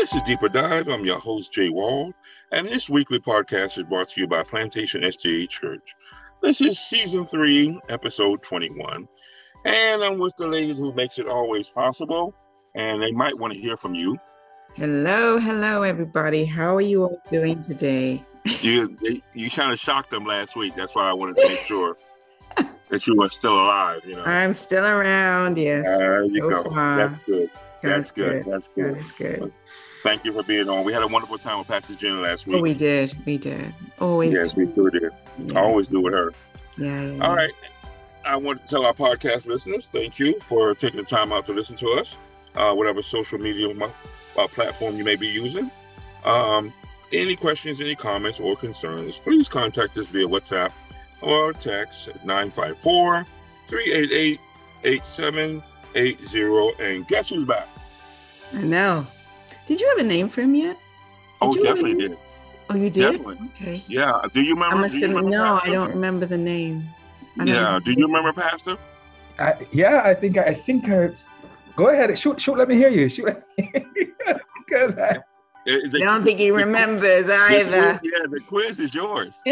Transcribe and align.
This 0.00 0.14
is 0.14 0.22
Deeper 0.22 0.48
Dive. 0.48 0.88
I'm 0.88 1.04
your 1.04 1.20
host, 1.20 1.52
Jay 1.52 1.68
Wald, 1.68 2.14
and 2.52 2.66
this 2.66 2.88
weekly 2.88 3.18
podcast 3.20 3.76
is 3.76 3.84
brought 3.84 4.08
to 4.08 4.20
you 4.22 4.26
by 4.26 4.42
Plantation 4.42 5.02
SDA 5.02 5.46
Church. 5.46 5.94
This 6.40 6.62
is 6.62 6.78
season 6.78 7.26
three, 7.26 7.78
episode 7.90 8.42
21, 8.42 9.06
and 9.66 10.02
I'm 10.02 10.18
with 10.18 10.32
the 10.38 10.46
ladies 10.46 10.78
who 10.78 10.94
makes 10.94 11.18
it 11.18 11.28
always 11.28 11.68
possible, 11.68 12.34
and 12.74 13.02
they 13.02 13.12
might 13.12 13.36
want 13.38 13.52
to 13.52 13.60
hear 13.60 13.76
from 13.76 13.94
you. 13.94 14.16
Hello, 14.72 15.36
hello, 15.36 15.82
everybody. 15.82 16.46
How 16.46 16.76
are 16.76 16.80
you 16.80 17.02
all 17.02 17.20
doing 17.30 17.60
today? 17.60 18.24
You 18.62 18.96
you 19.34 19.50
kind 19.50 19.70
of 19.70 19.78
shocked 19.78 20.10
them 20.12 20.24
last 20.24 20.56
week. 20.56 20.74
That's 20.76 20.94
why 20.94 21.10
I 21.10 21.12
wanted 21.12 21.36
to 21.36 21.46
make 21.46 21.58
sure 21.58 21.98
that 22.88 23.06
you 23.06 23.16
were 23.18 23.28
still 23.28 23.52
alive. 23.52 24.00
You 24.06 24.16
know, 24.16 24.24
I'm 24.24 24.54
still 24.54 24.86
around. 24.86 25.58
Yes. 25.58 25.84
there 25.84 26.24
you 26.24 26.40
so 26.40 26.62
go. 26.62 26.70
far. 26.70 26.96
That's 26.96 27.20
good. 27.24 27.50
That's 27.82 28.10
God's 28.10 28.12
good. 28.12 28.44
That's 28.46 28.68
good. 28.68 28.94
That 28.94 29.00
is 29.00 29.12
good. 29.12 29.52
Thank 30.02 30.24
you 30.24 30.32
for 30.32 30.42
being 30.42 30.68
on. 30.68 30.84
We 30.84 30.92
had 30.92 31.02
a 31.02 31.06
wonderful 31.06 31.38
time 31.38 31.58
with 31.58 31.68
Pastor 31.68 31.94
Jen 31.94 32.22
last 32.22 32.46
week. 32.46 32.56
Oh, 32.56 32.62
we 32.62 32.74
did. 32.74 33.14
We 33.26 33.36
did. 33.36 33.74
Always. 33.98 34.32
yes, 34.32 34.54
do. 34.54 34.64
we 34.64 34.74
sure 34.74 34.90
did. 34.90 35.12
Yeah. 35.38 35.58
I 35.58 35.62
always 35.62 35.88
do 35.88 36.00
with 36.00 36.14
her. 36.14 36.32
Yeah, 36.78 37.02
yeah, 37.02 37.26
All 37.26 37.36
right. 37.36 37.52
I 38.24 38.36
want 38.36 38.64
to 38.64 38.66
tell 38.66 38.86
our 38.86 38.94
podcast 38.94 39.46
listeners 39.46 39.88
thank 39.88 40.18
you 40.18 40.40
for 40.40 40.74
taking 40.74 40.98
the 40.98 41.06
time 41.06 41.32
out 41.32 41.46
to 41.46 41.52
listen 41.52 41.76
to 41.76 41.90
us, 41.92 42.16
uh, 42.54 42.72
whatever 42.74 43.02
social 43.02 43.38
media 43.38 43.68
uh, 43.68 44.46
platform 44.48 44.96
you 44.96 45.04
may 45.04 45.16
be 45.16 45.28
using. 45.28 45.70
Um, 46.24 46.72
any 47.12 47.36
questions, 47.36 47.80
any 47.80 47.94
comments, 47.94 48.40
or 48.40 48.56
concerns, 48.56 49.18
please 49.18 49.48
contact 49.48 49.98
us 49.98 50.06
via 50.08 50.26
WhatsApp 50.26 50.72
or 51.22 51.52
text 51.52 52.08
at 52.08 52.24
954 52.24 53.26
388 53.66 54.40
8780. 54.84 56.82
And 56.82 57.06
guess 57.08 57.28
who's 57.28 57.44
back? 57.44 57.68
I 58.54 58.62
know. 58.62 59.06
Did 59.70 59.80
you 59.80 59.88
have 59.90 59.98
a 59.98 60.02
name 60.02 60.28
for 60.28 60.40
him 60.40 60.56
yet? 60.56 60.76
Did 60.76 60.82
oh, 61.42 61.54
you 61.54 61.62
definitely 61.62 61.94
did. 61.94 62.18
Oh, 62.70 62.74
you 62.74 62.90
did? 62.90 63.12
Definitely. 63.12 63.38
Okay. 63.54 63.84
Yeah. 63.86 64.20
Do 64.34 64.40
you 64.40 64.54
remember? 64.54 64.76
I 64.76 64.80
must 64.80 64.96
you 64.96 65.02
have. 65.02 65.10
remember 65.10 65.30
No, 65.30 65.60
I 65.62 65.70
don't 65.70 65.90
remember 65.90 66.26
the 66.26 66.36
name. 66.36 66.88
I 67.36 67.38
don't 67.38 67.46
Yeah. 67.46 67.54
remember 67.66 67.80
Do 67.84 67.92
you 67.92 68.06
remember 68.08 68.32
Pastor? 68.32 68.76
I, 69.38 69.54
yeah, 69.70 70.02
I 70.04 70.12
think 70.12 70.38
I 70.38 70.52
think 70.52 70.90
I 70.90 71.10
go 71.76 71.90
ahead. 71.90 72.18
Shoot, 72.18 72.40
shoot. 72.40 72.58
Let 72.58 72.66
me 72.66 72.74
hear 72.74 72.88
you. 72.88 73.08
Shoot. 73.08 73.26
let 73.26 73.44
me 73.56 73.70
hear 73.72 73.86
you. 73.94 74.14
because 74.66 74.98
I, 74.98 75.18
Is 75.66 75.94
I 75.94 75.98
don't 76.00 76.24
think 76.24 76.40
he 76.40 76.50
remembers 76.50 77.28
the 77.28 77.38
quiz- 77.46 77.66
either. 77.68 78.00
yeah, 78.02 78.26
the 78.28 78.40
quiz 78.48 78.80
is 78.80 78.92
yours. 78.92 79.40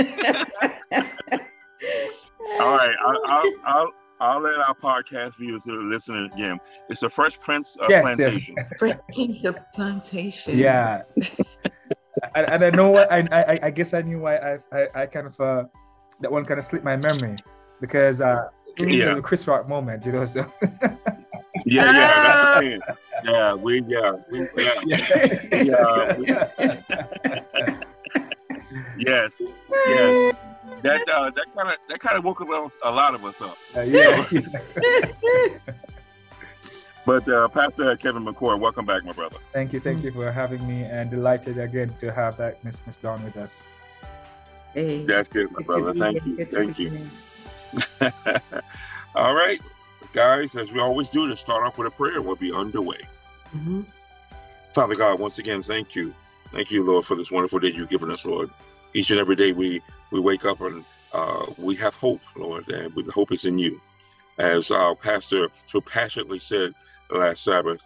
All 2.61 2.77
right, 2.77 2.95
I'll, 3.07 3.23
I'll, 3.27 3.53
I'll, 3.67 3.93
I'll 4.21 4.41
let 4.41 4.57
our 4.59 4.75
podcast 4.75 5.37
viewers 5.37 5.63
who 5.65 5.79
are 5.81 5.83
listening 5.85 6.31
again. 6.33 6.59
It's 6.89 7.01
the 7.01 7.09
Fresh 7.09 7.39
Prince 7.41 7.77
of 7.77 7.89
Yes, 7.91 8.05
yes. 8.05 8.17
Plantation. 8.17 8.57
Prince 9.15 9.45
of 9.45 9.59
Plantation. 9.75 10.59
yeah. 10.59 11.03
and, 12.35 12.51
and 12.51 12.65
I 12.65 12.71
know 12.71 12.91
what 12.91 13.11
I, 13.13 13.21
I 13.31 13.59
I 13.65 13.71
guess 13.71 13.95
I 13.95 14.03
knew 14.03 14.19
why 14.21 14.37
I 14.37 14.59
I, 14.73 14.89
I 15.03 15.07
kind 15.07 15.27
of 15.27 15.41
uh 15.41 15.65
that 16.21 16.31
one 16.33 16.45
kind 16.45 16.59
of 16.59 16.65
slipped 16.67 16.85
my 16.85 16.97
memory 16.97 17.37
because 17.81 18.21
uh 18.21 18.49
Yeah. 18.81 19.11
was 19.11 19.19
a 19.19 19.23
Chris 19.23 19.47
Rock 19.47 19.69
moment, 19.69 20.05
you 20.05 20.13
know. 20.13 20.25
So 20.25 20.41
Yeah, 21.65 21.85
yeah, 21.87 22.23
that's 22.23 22.61
the 22.61 22.71
thing. 22.71 22.81
Yeah, 23.25 23.55
we, 23.55 23.83
yeah, 23.89 24.13
we, 24.31 24.47
yeah, 24.57 24.81
yeah, 25.65 26.17
we- 26.17 26.27
yes, 28.99 29.41
yes. 29.87 30.35
That, 30.83 31.09
uh, 31.09 31.31
that 31.31 31.47
kind 31.57 31.69
of, 31.69 31.75
that 31.89 32.01
kind 32.01 32.17
of 32.17 32.25
woke 32.25 32.41
up 32.41 32.49
a 32.85 32.91
lot 32.91 33.15
of 33.15 33.25
us 33.25 33.41
up. 33.41 33.59
Uh, 33.77 33.81
yeah. 33.83 34.25
But 37.09 37.27
uh, 37.27 37.49
Pastor 37.49 37.97
Kevin 37.97 38.23
McCoy, 38.23 38.61
welcome 38.61 38.85
back, 38.85 39.03
my 39.03 39.13
brother. 39.13 39.39
thank 39.55 39.73
you, 39.73 39.81
thank 39.81 40.03
you 40.03 40.13
for 40.13 40.31
having 40.31 40.69
me, 40.69 40.83
and 40.83 41.11
delighted 41.11 41.57
again 41.57 41.89
to 42.01 42.13
have 42.13 42.37
that 42.37 42.63
Miss 42.63 42.83
Miss 42.85 42.99
Dawn 42.99 43.25
with 43.25 43.39
us. 43.39 43.65
Hey, 44.75 45.07
That's 45.07 45.27
good, 45.31 45.51
my 45.51 45.57
good 45.57 45.67
brother. 45.67 45.95
Thank 45.95 46.27
you, 46.27 46.37
good 46.37 46.53
thank 46.53 46.79
you. 46.79 47.11
All 49.15 49.35
right, 49.35 49.59
guys, 50.13 50.55
as 50.55 50.71
we 50.71 50.81
always 50.81 51.09
do, 51.09 51.27
to 51.29 51.35
start 51.35 51.65
off 51.65 51.79
with 51.79 51.87
a 51.89 51.91
prayer, 51.91 52.21
we'll 52.21 52.37
be 52.37 52.53
underway. 52.53 53.01
Mhm. 53.57 53.87
Father 54.75 54.95
God, 54.95 55.19
once 55.19 55.39
again, 55.39 55.63
thank 55.63 55.95
you. 55.95 56.15
Thank 56.53 56.71
you, 56.71 56.85
Lord, 56.85 57.07
for 57.07 57.15
this 57.15 57.31
wonderful 57.31 57.59
day 57.59 57.69
you've 57.69 57.89
given 57.89 58.11
us, 58.11 58.27
Lord. 58.27 58.51
Each 58.93 59.11
and 59.11 59.19
every 59.19 59.35
day 59.35 59.53
we, 59.53 59.81
we 60.11 60.21
wake 60.21 60.45
up 60.45 60.61
and 60.61 60.85
uh, 61.13 61.47
we 61.57 61.75
have 61.77 61.97
hope, 61.97 62.21
Lord, 62.37 62.69
and 62.69 62.95
the 62.95 63.13
hope 63.13 63.33
is 63.33 63.45
in 63.45 63.59
you. 63.59 63.81
As 64.39 64.71
our 64.71 64.95
pastor 64.95 65.49
so 65.67 65.81
passionately 65.81 66.39
said 66.39 66.73
last 67.11 67.43
Sabbath, 67.43 67.85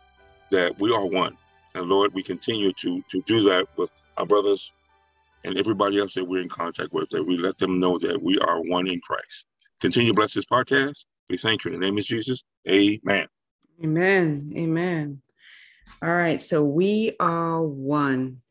that 0.50 0.78
we 0.78 0.93
are 0.93 1.06
one. 1.06 1.37
And 1.75 1.88
Lord, 1.88 2.12
we 2.12 2.22
continue 2.22 2.72
to, 2.75 3.03
to 3.11 3.22
do 3.22 3.41
that 3.44 3.66
with 3.77 3.91
our 4.19 4.27
brothers 4.27 4.71
and 5.44 5.56
everybody 5.56 5.99
else 5.99 6.15
that 6.15 6.25
we're 6.25 6.43
in 6.43 6.49
contact 6.49 6.93
with, 6.93 7.09
that 7.11 7.27
we 7.27 7.38
let 7.38 7.59
them 7.59 7.81
know 7.81 7.99
that 7.99 8.22
we 8.22 8.38
are 8.38 8.61
one 8.61 8.87
in 8.87 9.00
Christ. 9.00 9.47
Continue 9.81 10.12
to 10.12 10.15
bless 10.15 10.34
this 10.34 10.44
podcast. 10.44 11.05
We 11.31 11.38
thank 11.38 11.65
you 11.65 11.72
in 11.72 11.81
the 11.81 11.87
name 11.87 11.99
of 11.99 12.05
Jesus. 12.05 12.44
Amen. 12.69 13.27
Amen. 13.82 14.53
Amen. 14.56 15.22
All 16.03 16.15
right. 16.15 16.41
So 16.41 16.65
we 16.65 17.16
are 17.19 17.62
one. 17.62 18.43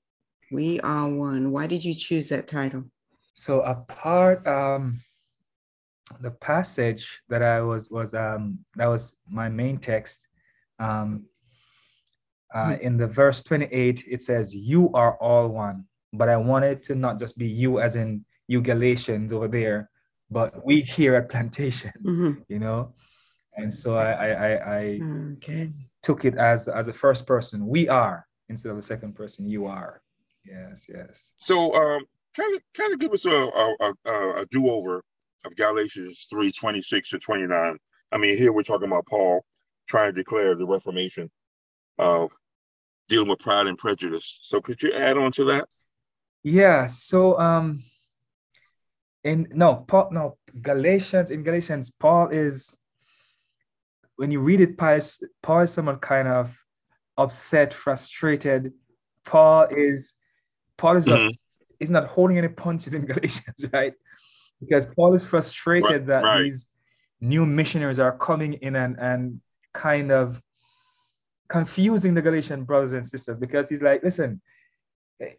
We 0.51 0.79
are 0.81 1.07
one. 1.07 1.51
Why 1.51 1.67
did 1.67 1.85
you 1.85 1.93
choose 1.93 2.29
that 2.29 2.47
title? 2.47 2.85
So 3.41 3.61
a 3.61 3.73
part 3.73 4.45
um 4.45 5.01
the 6.19 6.29
passage 6.29 7.23
that 7.27 7.41
I 7.41 7.59
was 7.61 7.89
was 7.89 8.13
um 8.13 8.59
that 8.75 8.85
was 8.85 9.17
my 9.27 9.49
main 9.49 9.79
text 9.79 10.27
um 10.77 11.25
uh, 12.53 12.77
in 12.81 12.97
the 12.97 13.07
verse 13.07 13.41
28 13.41 14.03
it 14.07 14.21
says 14.21 14.53
you 14.53 14.91
are 14.93 15.15
all 15.17 15.47
one. 15.47 15.85
But 16.13 16.29
I 16.29 16.37
wanted 16.37 16.83
to 16.83 16.93
not 16.93 17.17
just 17.17 17.35
be 17.35 17.47
you 17.47 17.79
as 17.79 17.95
in 17.95 18.23
you 18.47 18.61
Galatians 18.61 19.33
over 19.33 19.47
there 19.47 19.89
but 20.29 20.63
we 20.63 20.81
here 20.81 21.15
at 21.15 21.27
plantation 21.27 21.93
Mhm. 22.05 22.45
you 22.47 22.59
know? 22.59 22.93
And 23.57 23.73
so 23.73 23.95
I 23.95 24.11
I 24.11 24.29
I, 24.49 24.51
I 24.79 25.01
Okay. 25.37 25.73
took 26.03 26.25
it 26.25 26.35
as 26.37 26.67
as 26.67 26.87
a 26.87 26.93
first 26.93 27.25
person. 27.25 27.65
We 27.65 27.89
are 27.89 28.27
instead 28.49 28.69
of 28.69 28.77
the 28.77 28.83
second 28.93 29.15
person 29.15 29.49
you 29.49 29.65
are. 29.65 30.03
Yes 30.45 30.85
yes. 30.87 31.33
So, 31.39 31.55
um, 31.73 32.05
kind 32.35 32.55
of, 32.55 32.61
kind 32.75 32.93
of 32.93 32.99
give 32.99 33.13
us 33.13 33.25
a 33.25 33.29
a, 33.29 33.93
a, 34.05 34.41
a 34.41 34.45
do 34.51 34.69
over 34.69 35.03
of 35.45 35.55
Galatians 35.55 36.27
three 36.29 36.51
twenty 36.51 36.81
six 36.81 37.09
to 37.09 37.19
twenty 37.19 37.47
nine. 37.47 37.77
I 38.11 38.17
mean, 38.17 38.37
here 38.37 38.51
we're 38.51 38.63
talking 38.63 38.87
about 38.87 39.07
Paul 39.07 39.45
trying 39.87 40.13
to 40.13 40.19
declare 40.21 40.55
the 40.55 40.65
Reformation 40.65 41.29
of 41.97 42.31
dealing 43.07 43.29
with 43.29 43.39
pride 43.39 43.67
and 43.67 43.77
prejudice. 43.77 44.39
So, 44.41 44.61
could 44.61 44.81
you 44.81 44.93
add 44.93 45.17
on 45.17 45.31
to 45.33 45.45
that? 45.45 45.65
Yeah. 46.43 46.87
So 46.87 47.39
um 47.39 47.83
in 49.23 49.47
no 49.53 49.75
Paul 49.75 50.09
no 50.11 50.37
Galatians 50.61 51.31
in 51.31 51.43
Galatians 51.43 51.91
Paul 51.91 52.29
is 52.29 52.77
when 54.15 54.31
you 54.31 54.41
read 54.41 54.61
it 54.61 54.77
Paul 54.77 54.93
is, 54.93 55.23
Paul 55.41 55.61
is 55.61 55.73
someone 55.73 55.97
kind 55.97 56.27
of 56.27 56.57
upset, 57.17 57.73
frustrated. 57.73 58.73
Paul 59.25 59.67
is 59.69 60.13
Paul 60.77 60.97
is 60.97 61.05
just 61.05 61.41
he's 61.81 61.89
not 61.89 62.05
holding 62.07 62.37
any 62.37 62.47
punches 62.47 62.93
in 62.93 63.05
Galatians, 63.11 63.65
right? 63.73 63.93
Because 64.59 64.85
Paul 64.95 65.13
is 65.13 65.23
frustrated 65.23 65.89
Right, 65.89 66.05
that 66.07 66.23
right. 66.23 66.43
these 66.43 66.69
new 67.19 67.45
missionaries 67.45 67.99
are 67.99 68.15
coming 68.17 68.53
in 68.53 68.75
and 68.75 68.97
and 68.99 69.41
kind 69.73 70.11
of 70.11 70.41
confusing 71.49 72.13
the 72.13 72.21
Galatian 72.21 72.63
brothers 72.63 72.93
and 72.93 73.05
sisters 73.05 73.37
because 73.37 73.67
he's 73.69 73.81
like, 73.81 74.03
listen, 74.03 74.41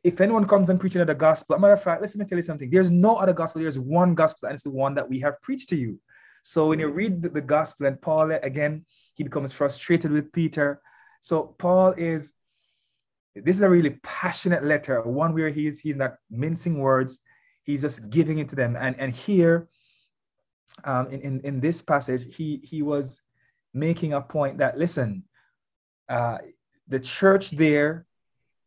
if 0.04 0.20
anyone 0.20 0.44
comes 0.47 0.69
and 0.70 0.78
preaching 0.78 1.04
the 1.04 1.14
gospel, 1.14 1.58
matter 1.58 1.72
of 1.72 1.82
fact, 1.82 2.03
listen, 2.03 2.19
let 2.19 2.26
me 2.26 2.28
tell 2.28 2.38
you 2.38 2.42
something. 2.42 2.70
There's 2.70 2.91
no 2.91 3.16
other 3.16 3.32
gospel. 3.32 3.62
There's 3.62 3.78
one 3.78 4.14
gospel, 4.14 4.48
and 4.48 4.54
it's 4.54 4.64
the 4.64 4.70
one 4.70 4.94
that 4.94 5.09
we 5.09 5.20
have 5.20 5.41
preached 5.42 5.69
to 5.70 5.76
you. 5.76 5.98
So 6.42 6.69
when 6.69 6.78
you 6.80 6.88
read 6.88 7.22
the, 7.22 7.28
the 7.28 7.41
gospel, 7.41 7.86
and 7.86 8.00
Paul 8.00 8.32
again, 8.32 8.84
he 9.14 9.22
becomes 9.24 9.53
frustrated 9.53 10.10
with 10.10 10.32
Peter. 10.32 10.80
So 11.21 11.54
Paul 11.59 11.92
is. 11.92 12.34
This 13.34 13.56
is 13.56 13.62
a 13.62 13.68
really 13.70 13.98
passionate 14.02 14.62
letter, 14.64 15.00
one 15.02 15.32
where 15.32 15.48
he's 15.50 15.80
he's 15.80 15.96
not 15.96 16.16
mincing 16.30 16.78
words. 16.78 17.20
He's 17.64 17.80
just 17.80 18.10
giving 18.10 18.38
it 18.38 18.48
to 18.50 18.56
them. 18.56 18.76
And 18.76 18.98
and 18.98 19.14
here, 19.14 19.68
um, 20.84 21.08
in, 21.10 21.20
in 21.22 21.40
in 21.40 21.60
this 21.60 21.80
passage, 21.82 22.34
he 22.36 22.60
he 22.62 22.82
was 22.82 23.22
making 23.72 24.12
a 24.12 24.20
point 24.20 24.58
that 24.58 24.76
listen, 24.76 25.24
uh, 26.08 26.38
the 26.88 27.00
church 27.00 27.52
there 27.52 28.04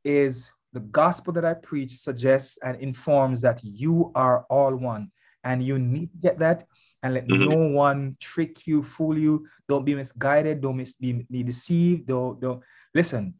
is 0.04 0.50
the 0.74 0.80
gospel 0.80 1.32
that 1.34 1.46
I 1.46 1.54
preach 1.54 1.92
suggests 1.98 2.58
and 2.64 2.76
informs 2.82 3.42
that 3.42 3.64
you 3.64 4.12
are 4.16 4.46
all 4.50 4.76
one, 4.76 5.12
and 5.44 5.64
you 5.64 5.78
need 5.78 6.12
to 6.12 6.18
get 6.18 6.40
that. 6.40 6.66
And 7.04 7.14
let 7.14 7.28
Mhm. 7.28 7.46
no 7.46 7.56
one 7.78 8.16
trick 8.20 8.66
you, 8.66 8.82
fool 8.82 9.16
you. 9.16 9.48
Don't 9.70 9.86
be 9.86 9.94
misguided. 9.94 10.60
Don't 10.60 10.78
mis- 10.78 10.96
be, 10.96 11.24
be 11.30 11.44
deceived. 11.44 12.08
Don't 12.08 12.40
don't 12.42 12.64
listen. 12.96 13.36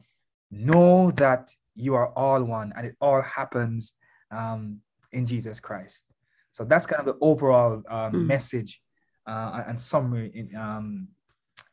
Know 0.50 1.10
that 1.12 1.50
you 1.74 1.94
are 1.94 2.08
all 2.16 2.42
one, 2.42 2.72
and 2.76 2.86
it 2.86 2.96
all 3.00 3.22
happens 3.22 3.92
um, 4.30 4.80
in 5.12 5.26
Jesus 5.26 5.60
Christ. 5.60 6.06
So 6.50 6.64
that's 6.64 6.86
kind 6.86 7.00
of 7.00 7.06
the 7.06 7.18
overall 7.20 7.82
um, 7.88 8.12
Mm. 8.12 8.26
message 8.26 8.80
uh, 9.26 9.62
and 9.66 9.78
summary 9.78 10.30
in, 10.34 10.56
um, 10.56 11.08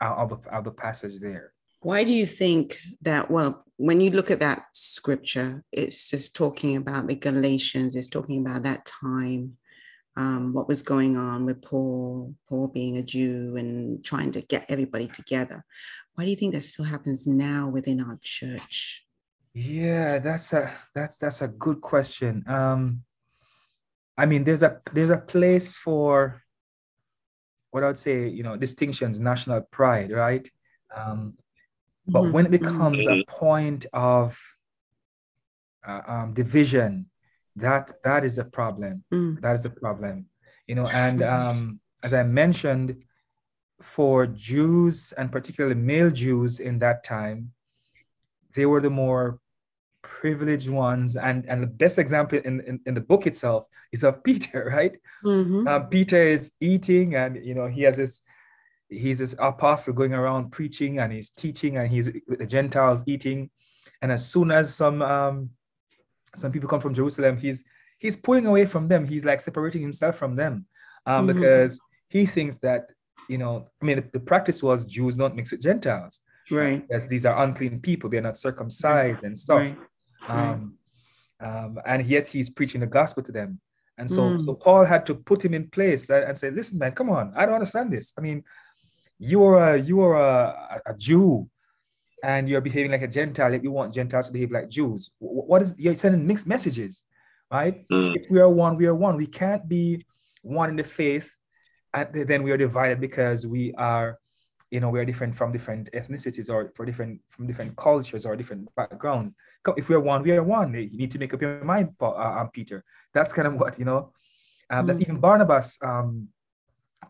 of, 0.02 0.30
the, 0.30 0.50
of 0.52 0.64
the 0.66 0.72
passage 0.72 1.20
there. 1.22 1.54
Why 1.82 2.04
do 2.04 2.14
you 2.14 2.26
think 2.26 2.78
that? 3.02 3.30
Well, 3.30 3.64
when 3.78 4.02
you 4.02 4.12
look 4.12 4.32
at 4.32 4.40
that 4.40 4.64
scripture, 4.74 5.64
it's 5.72 6.10
just 6.10 6.36
talking 6.36 6.76
about 6.78 7.08
the 7.08 7.16
Galatians, 7.16 7.96
it's 7.96 8.08
talking 8.08 8.40
about 8.46 8.64
that 8.64 8.86
time, 8.86 9.58
um, 10.16 10.54
what 10.54 10.68
was 10.68 10.82
going 10.82 11.18
on 11.18 11.46
with 11.46 11.62
Paul, 11.62 12.36
Paul 12.48 12.68
being 12.68 12.98
a 12.98 13.04
Jew 13.04 13.56
and 13.58 14.04
trying 14.04 14.32
to 14.34 14.42
get 14.42 14.66
everybody 14.70 15.08
together. 15.08 15.66
Why 16.16 16.26
do 16.26 16.30
you 16.30 16.36
think 16.36 16.54
that 16.54 16.64
still 16.64 16.86
happens 16.86 17.26
now 17.26 17.68
within 17.68 18.00
our 18.00 18.20
church? 18.22 19.06
Yeah, 19.54 20.20
that's 20.20 20.54
a 20.54 20.74
that's 20.96 21.18
that's 21.18 21.42
a 21.42 21.48
good 21.48 21.82
question. 21.82 22.44
Um, 22.48 23.04
I 24.18 24.26
mean, 24.26 24.44
there's 24.44 24.64
a 24.64 24.82
there's 24.92 25.10
a 25.10 25.18
place 25.18 25.76
for 25.76 26.44
what 27.72 27.84
I 27.84 27.88
would 27.88 27.98
say, 27.98 28.28
you 28.28 28.44
know, 28.44 28.56
distinctions, 28.56 29.20
national 29.20 29.62
pride, 29.62 30.12
right? 30.12 30.48
Um, 30.96 31.36
but 32.08 32.24
mm-hmm. 32.24 32.32
when 32.32 32.46
it 32.46 32.52
becomes 32.52 33.06
mm-hmm. 33.06 33.22
a 33.22 33.32
point 33.32 33.86
of 33.94 34.40
uh, 35.88 36.02
um, 36.06 36.34
division, 36.34 37.08
that 37.56 37.92
that 38.04 38.24
is 38.24 38.38
a 38.38 38.46
problem. 38.46 39.04
Mm. 39.14 39.42
That 39.42 39.56
is 39.56 39.66
a 39.66 39.70
problem, 39.70 40.26
you 40.68 40.76
know. 40.76 40.88
And 40.88 41.22
um, 41.36 41.80
as 42.04 42.14
I 42.14 42.24
mentioned, 42.24 43.04
for 43.82 44.28
Jews 44.28 45.14
and 45.18 45.32
particularly 45.32 45.76
male 45.76 46.12
Jews 46.12 46.60
in 46.60 46.80
that 46.80 47.04
time, 47.04 47.52
they 48.56 48.66
were 48.66 48.82
the 48.82 48.90
more 48.90 49.40
privileged 50.02 50.70
ones 50.70 51.16
and 51.16 51.46
and 51.48 51.64
the 51.64 51.68
best 51.68 51.98
example 51.98 52.38
in, 52.44 52.60
in, 52.62 52.80
in 52.86 52.94
the 52.94 53.00
book 53.00 53.26
itself 53.26 53.64
is 53.94 54.04
of 54.04 54.22
peter 54.26 54.70
right 54.76 54.98
mm-hmm. 55.24 55.66
um, 55.66 55.88
peter 55.88 56.22
is 56.22 56.52
eating 56.60 57.16
and 57.16 57.38
you 57.38 57.56
know 57.56 57.68
he 57.68 57.84
has 57.84 57.96
this 57.96 58.22
he's 58.94 59.20
this 59.20 59.36
apostle 59.40 59.94
going 59.94 60.14
around 60.14 60.52
preaching 60.52 61.00
and 61.00 61.12
he's 61.12 61.30
teaching 61.30 61.78
and 61.78 61.90
he's 61.90 62.10
with 62.28 62.40
the 62.40 62.46
Gentiles 62.46 63.04
eating. 63.08 63.50
And 64.02 64.12
as 64.12 64.30
soon 64.30 64.52
as 64.52 64.74
some 64.74 65.02
um, 65.02 65.50
some 66.36 66.52
people 66.52 66.70
come 66.70 66.82
from 66.82 66.94
Jerusalem, 66.94 67.38
he's 67.38 67.64
he's 68.00 68.16
pulling 68.16 68.46
away 68.46 68.66
from 68.66 68.88
them. 68.88 69.08
He's 69.08 69.26
like 69.26 69.42
separating 69.42 69.82
himself 69.82 70.18
from 70.18 70.36
them 70.36 70.66
um, 71.06 71.28
mm-hmm. 71.28 71.40
because 71.40 71.80
he 72.10 72.26
thinks 72.26 72.58
that 72.58 72.90
you 73.30 73.38
know. 73.38 73.68
I 73.82 73.86
mean, 73.86 73.98
the, 73.98 74.10
the, 74.14 74.20
practice 74.20 74.62
was 74.62 74.86
Jews 74.86 75.16
don't 75.16 75.36
mix 75.36 75.52
with 75.52 75.62
Gentiles, 75.62 76.20
right? 76.52 76.86
Yes, 76.90 77.08
these 77.08 77.26
are 77.26 77.44
unclean 77.44 77.80
people. 77.80 78.10
They're 78.10 78.22
not 78.22 78.38
circumcised 78.38 79.24
and 79.24 79.38
stuff. 79.38 79.60
Right. 79.60 79.78
Um, 80.28 80.78
um, 81.40 81.80
and 81.86 82.06
yet 82.06 82.28
he's 82.28 82.50
preaching 82.50 82.82
the 82.82 82.88
gospel 82.88 83.24
to 83.24 83.32
them. 83.32 83.60
And 83.98 84.10
so, 84.10 84.22
mm. 84.22 84.46
so 84.46 84.54
Paul 84.56 84.86
had 84.86 85.06
to 85.08 85.16
put 85.16 85.44
him 85.44 85.54
in 85.54 85.70
place 85.70 86.10
and, 86.10 86.24
and 86.24 86.38
say, 86.38 86.50
listen, 86.50 86.80
man, 86.80 86.94
come 86.94 87.10
on. 87.10 87.34
I 87.36 87.46
don't 87.46 87.56
understand 87.56 87.92
this. 87.92 88.14
I 88.18 88.22
mean, 88.22 88.44
you 89.20 89.44
are 89.44 89.76
a 89.76 89.78
you 89.78 90.02
are 90.02 90.20
a, 90.20 90.82
a 90.86 90.94
Jew 90.96 91.48
and 92.24 92.48
you're 92.48 92.62
behaving 92.62 92.92
like 92.92 93.02
a 93.02 93.08
Gentile, 93.08 93.54
if 93.54 93.64
you 93.64 93.72
want 93.72 93.94
Gentiles 93.94 94.28
to 94.28 94.34
behave 94.34 94.50
like 94.50 94.70
Jews. 94.70 95.12
What 95.20 95.62
is 95.62 95.76
you're 95.78 95.94
sending 95.94 96.26
mixed 96.26 96.48
messages, 96.48 97.04
right? 97.52 97.86
Mm. 97.90 98.16
If 98.16 98.32
we 98.32 98.40
are 98.40 98.50
one, 98.50 98.78
we 98.78 98.88
are 98.88 98.96
one. 98.96 99.18
We 99.18 99.28
can't 99.28 99.68
be 99.68 100.06
one 100.42 100.70
in 100.70 100.78
the 100.78 100.86
faith, 100.86 101.36
and 101.94 102.08
then 102.14 102.42
we 102.44 102.52
are 102.52 102.58
divided 102.58 103.02
because 103.02 103.46
we 103.46 103.74
are, 103.74 104.18
you 104.72 104.80
know, 104.80 104.90
we 104.90 105.02
are 105.02 105.06
different 105.06 105.36
from 105.36 105.52
different 105.52 105.90
ethnicities 105.92 106.50
or 106.50 106.72
for 106.76 106.86
different 106.86 107.20
from 107.28 107.46
different 107.46 107.76
cultures 107.76 108.26
or 108.26 108.38
different 108.38 108.74
backgrounds. 108.74 109.36
If 109.76 109.90
we 109.90 109.96
are 109.96 110.00
one, 110.00 110.24
we 110.24 110.32
are 110.32 110.44
one. 110.44 110.74
You 110.74 110.98
need 110.98 111.12
to 111.12 111.20
make 111.20 111.34
up 111.34 111.42
your 111.42 111.64
mind, 111.66 111.98
Paul, 112.00 112.16
uh, 112.18 112.40
um, 112.42 112.50
Peter. 112.54 112.86
That's 113.14 113.34
kind 113.34 113.50
of 113.50 113.56
what 113.60 113.78
you 113.78 113.86
know. 113.86 114.14
Um, 114.70 114.86
mm. 114.86 114.88
That 114.88 115.02
even 115.02 115.20
Barnabas, 115.20 115.78
um, 115.84 116.30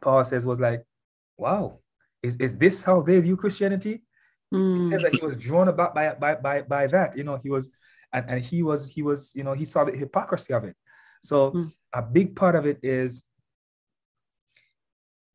Paul 0.02 0.24
says, 0.24 0.44
was 0.44 0.60
like, 0.60 0.82
"Wow, 1.38 1.82
is, 2.24 2.36
is 2.38 2.58
this 2.58 2.82
how 2.82 3.04
they 3.04 3.22
view 3.22 3.38
Christianity? 3.38 4.02
Mm. 4.54 4.92
He 4.92 5.04
that 5.04 5.14
he 5.14 5.26
was 5.26 5.36
drawn 5.36 5.68
about 5.68 5.96
by, 5.96 6.14
by, 6.14 6.36
by, 6.36 6.62
by 6.62 6.88
that. 6.88 7.18
You 7.18 7.24
know, 7.24 7.40
he 7.42 7.50
was, 7.50 7.72
and, 8.14 8.26
and 8.30 8.44
he 8.44 8.62
was, 8.62 8.88
he 8.88 9.02
was, 9.02 9.34
you 9.36 9.44
know, 9.44 9.54
he 9.54 9.66
saw 9.66 9.84
the 9.84 9.92
hypocrisy 9.92 10.54
of 10.54 10.64
it. 10.64 10.76
So 11.24 11.52
mm. 11.52 11.72
a 11.94 12.02
big 12.02 12.36
part 12.36 12.56
of 12.56 12.66
it 12.66 12.80
is 12.84 13.26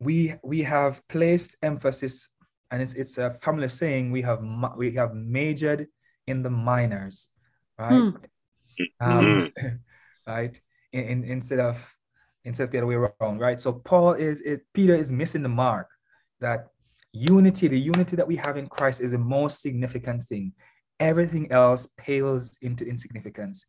we 0.01 0.35
we 0.45 0.63
have 0.63 1.07
placed 1.09 1.57
emphasis, 1.63 2.29
and 2.71 2.81
it's 2.81 2.95
it's 2.95 3.19
a 3.19 3.33
family 3.33 3.69
saying 3.69 4.13
we 4.13 4.23
have 4.23 4.41
we 4.77 4.93
have 4.93 5.15
majored 5.15 5.89
in 6.27 6.43
the 6.43 6.51
minors, 6.51 7.31
right? 7.79 7.93
Mm. 7.93 8.15
Um, 9.01 9.53
right. 10.27 10.61
In, 10.93 11.05
in, 11.05 11.25
instead 11.25 11.59
of 11.59 11.95
instead 12.45 12.65
of 12.65 12.71
the 12.71 12.79
other 12.79 12.87
way 12.87 12.95
around, 12.95 13.41
right? 13.41 13.61
So 13.61 13.73
Paul 13.73 14.13
is 14.13 14.41
it, 14.43 14.63
Peter 14.73 14.95
is 14.95 15.11
missing 15.11 15.43
the 15.43 15.49
mark 15.49 15.89
that 16.41 16.69
Unity, 17.13 17.69
the 17.69 17.81
unity 17.81 18.17
that 18.17 18.27
we 18.27 18.37
have 18.37 18.57
in 18.57 18.67
Christ 18.67 19.01
is 19.01 19.13
the 19.13 19.19
most 19.19 19.63
significant 19.63 20.25
thing. 20.25 20.53
Everything 21.01 21.51
else 21.51 21.89
pales 21.97 22.59
into 22.61 22.85
insignificance. 22.85 23.67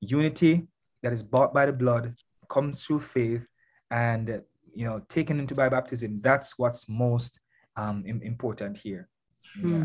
Unity 0.00 0.66
that 1.02 1.12
is 1.12 1.22
bought 1.22 1.52
by 1.52 1.66
the 1.66 1.72
blood 1.72 2.14
comes 2.48 2.84
through 2.84 3.00
faith 3.00 3.48
and 3.90 4.42
you 4.74 4.84
know 4.84 5.02
taken 5.08 5.38
into 5.38 5.54
by 5.54 5.68
baptism 5.68 6.20
that's 6.20 6.58
what's 6.58 6.88
most 6.88 7.40
um, 7.76 8.04
important 8.06 8.76
here 8.78 9.08
hmm. 9.60 9.84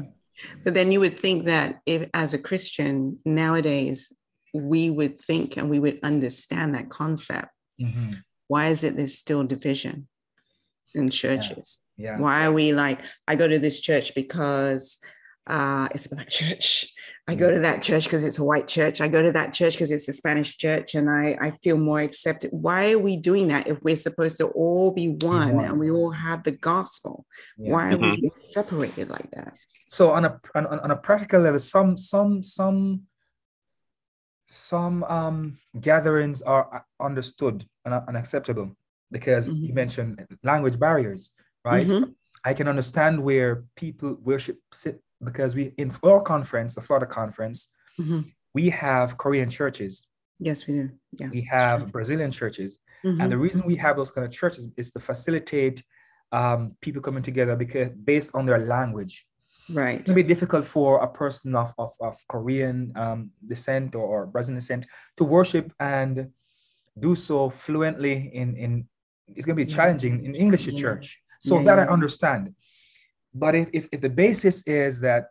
but 0.63 0.73
then 0.73 0.91
you 0.91 0.99
would 0.99 1.19
think 1.19 1.45
that 1.45 1.79
if 1.85 2.09
as 2.13 2.33
a 2.33 2.37
christian 2.37 3.19
nowadays 3.25 4.11
we 4.53 4.89
would 4.89 5.19
think 5.19 5.57
and 5.57 5.69
we 5.69 5.79
would 5.79 5.99
understand 6.03 6.75
that 6.75 6.89
concept 6.89 7.49
mm-hmm. 7.81 8.13
why 8.47 8.67
is 8.67 8.83
it 8.83 8.95
there's 8.95 9.17
still 9.17 9.43
division 9.43 10.07
in 10.97 11.09
churches 11.09 11.81
yeah. 11.97 12.19
Why 12.19 12.45
are 12.45 12.51
we 12.51 12.73
like, 12.73 12.99
I 13.27 13.35
go 13.35 13.47
to 13.47 13.59
this 13.59 13.79
church 13.79 14.13
because 14.13 14.99
uh, 15.47 15.87
it's 15.93 16.05
a 16.05 16.15
black 16.15 16.29
church. 16.29 16.93
I 17.27 17.35
go 17.35 17.51
to 17.51 17.59
that 17.59 17.81
church 17.81 18.05
because 18.05 18.23
it's 18.23 18.39
a 18.39 18.43
white 18.43 18.67
church. 18.67 19.01
I 19.01 19.07
go 19.07 19.21
to 19.21 19.31
that 19.33 19.53
church 19.53 19.73
because 19.73 19.91
it's 19.91 20.07
a 20.07 20.13
Spanish 20.13 20.57
church 20.57 20.95
and 20.95 21.09
I, 21.09 21.37
I 21.41 21.51
feel 21.63 21.77
more 21.77 21.99
accepted. 21.99 22.51
Why 22.53 22.93
are 22.93 22.99
we 22.99 23.17
doing 23.17 23.49
that 23.49 23.67
if 23.67 23.81
we're 23.81 23.97
supposed 23.97 24.37
to 24.37 24.47
all 24.49 24.91
be 24.91 25.09
one, 25.09 25.55
one. 25.55 25.65
and 25.65 25.79
we 25.79 25.91
all 25.91 26.11
have 26.11 26.43
the 26.43 26.51
gospel? 26.51 27.25
Yeah. 27.57 27.73
Why 27.73 27.89
are 27.89 27.97
mm-hmm. 27.97 28.21
we 28.21 28.31
separated 28.51 29.09
like 29.09 29.29
that? 29.31 29.55
So 29.89 30.11
on 30.11 30.25
a 30.25 30.39
on, 30.53 30.67
on 30.67 30.91
a 30.91 30.97
practical 30.97 31.41
level, 31.41 31.59
some 31.59 31.95
some 31.95 32.43
some 32.43 33.03
some 34.47 35.03
um, 35.05 35.59
gatherings 35.79 36.41
are 36.41 36.85
understood 36.99 37.65
and 37.85 37.93
unacceptable 37.93 38.75
because 39.11 39.53
mm-hmm. 39.53 39.65
you 39.65 39.73
mentioned 39.73 40.25
language 40.43 40.79
barriers 40.79 41.33
right? 41.67 41.87
Mm-hmm. 41.87 42.11
I 42.43 42.53
can 42.53 42.67
understand 42.67 43.21
where 43.21 43.63
people 43.75 44.17
worship 44.23 44.57
sit 44.71 45.01
because 45.23 45.55
we 45.55 45.73
in 45.77 45.91
our 46.03 46.21
conference, 46.21 46.75
the 46.75 46.81
Florida 46.81 47.05
conference, 47.05 47.71
mm-hmm. 47.99 48.21
we 48.53 48.69
have 48.69 49.17
Korean 49.17 49.49
churches. 49.49 50.07
Yes, 50.39 50.67
we 50.67 50.73
do. 50.75 50.89
Yeah, 51.19 51.29
we 51.29 51.41
have 51.51 51.91
Brazilian 51.91 52.31
churches, 52.31 52.79
mm-hmm. 53.03 53.19
and 53.21 53.31
the 53.31 53.37
reason 53.37 53.65
we 53.65 53.75
have 53.77 53.97
those 53.97 54.11
kind 54.11 54.25
of 54.25 54.31
churches 54.31 54.67
is 54.77 54.91
to 54.91 54.99
facilitate 54.99 55.83
um, 56.31 56.75
people 56.81 57.01
coming 57.01 57.23
together 57.23 57.55
because 57.55 57.89
based 58.03 58.35
on 58.35 58.45
their 58.45 58.59
language. 58.59 59.25
Right. 59.69 59.99
It 59.99 60.05
can 60.05 60.15
be 60.15 60.23
difficult 60.23 60.63
for 60.63 61.03
a 61.03 61.09
person 61.09 61.53
of, 61.53 61.73
of, 61.77 61.91
of 61.99 62.15
Korean 62.29 62.93
um, 62.95 63.31
descent 63.45 63.95
or, 63.95 64.05
or 64.05 64.25
Brazilian 64.25 64.59
descent 64.59 64.85
to 65.17 65.25
worship 65.25 65.73
and 65.77 66.29
do 66.97 67.15
so 67.15 67.49
fluently 67.49 68.31
in, 68.33 68.55
in 68.55 68.87
it's 69.35 69.45
going 69.45 69.57
to 69.57 69.65
be 69.65 69.69
challenging 69.69 70.25
in 70.25 70.35
English 70.35 70.67
yeah. 70.67 70.79
church. 70.79 71.19
So 71.39 71.57
yeah, 71.57 71.65
that 71.65 71.77
yeah. 71.77 71.85
I 71.85 71.87
understand. 71.87 72.55
But 73.33 73.55
if, 73.55 73.69
if, 73.73 73.89
if 73.91 74.01
the 74.01 74.09
basis 74.09 74.65
is 74.67 75.01
that, 75.01 75.27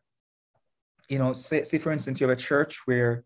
you 1.08 1.18
know, 1.18 1.32
say, 1.32 1.62
say 1.64 1.78
for 1.78 1.92
instance, 1.92 2.20
you 2.20 2.28
have 2.28 2.36
a 2.36 2.40
church 2.40 2.82
where 2.86 3.24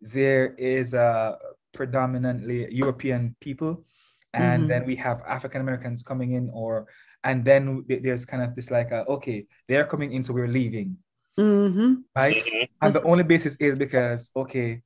there 0.00 0.54
is 0.54 0.94
a 0.94 1.36
predominantly 1.72 2.72
European 2.72 3.36
people, 3.40 3.84
and 4.32 4.62
mm-hmm. 4.62 4.68
then 4.68 4.86
we 4.86 4.96
have 4.96 5.22
African 5.26 5.60
Americans 5.60 6.02
coming 6.02 6.32
in, 6.32 6.50
or 6.52 6.86
and 7.24 7.44
then 7.44 7.84
there's 7.88 8.24
kind 8.24 8.42
of 8.42 8.54
this 8.54 8.70
like, 8.70 8.90
a, 8.92 9.04
okay, 9.06 9.46
they're 9.68 9.84
coming 9.84 10.12
in, 10.12 10.22
so 10.22 10.32
we're 10.32 10.48
leaving, 10.48 10.96
mm-hmm. 11.38 11.94
right? 12.16 12.36
Mm-hmm. 12.36 12.64
And 12.82 12.94
the 12.94 13.02
only 13.02 13.24
basis 13.24 13.56
is 13.56 13.76
because 13.76 14.30
okay, 14.34 14.82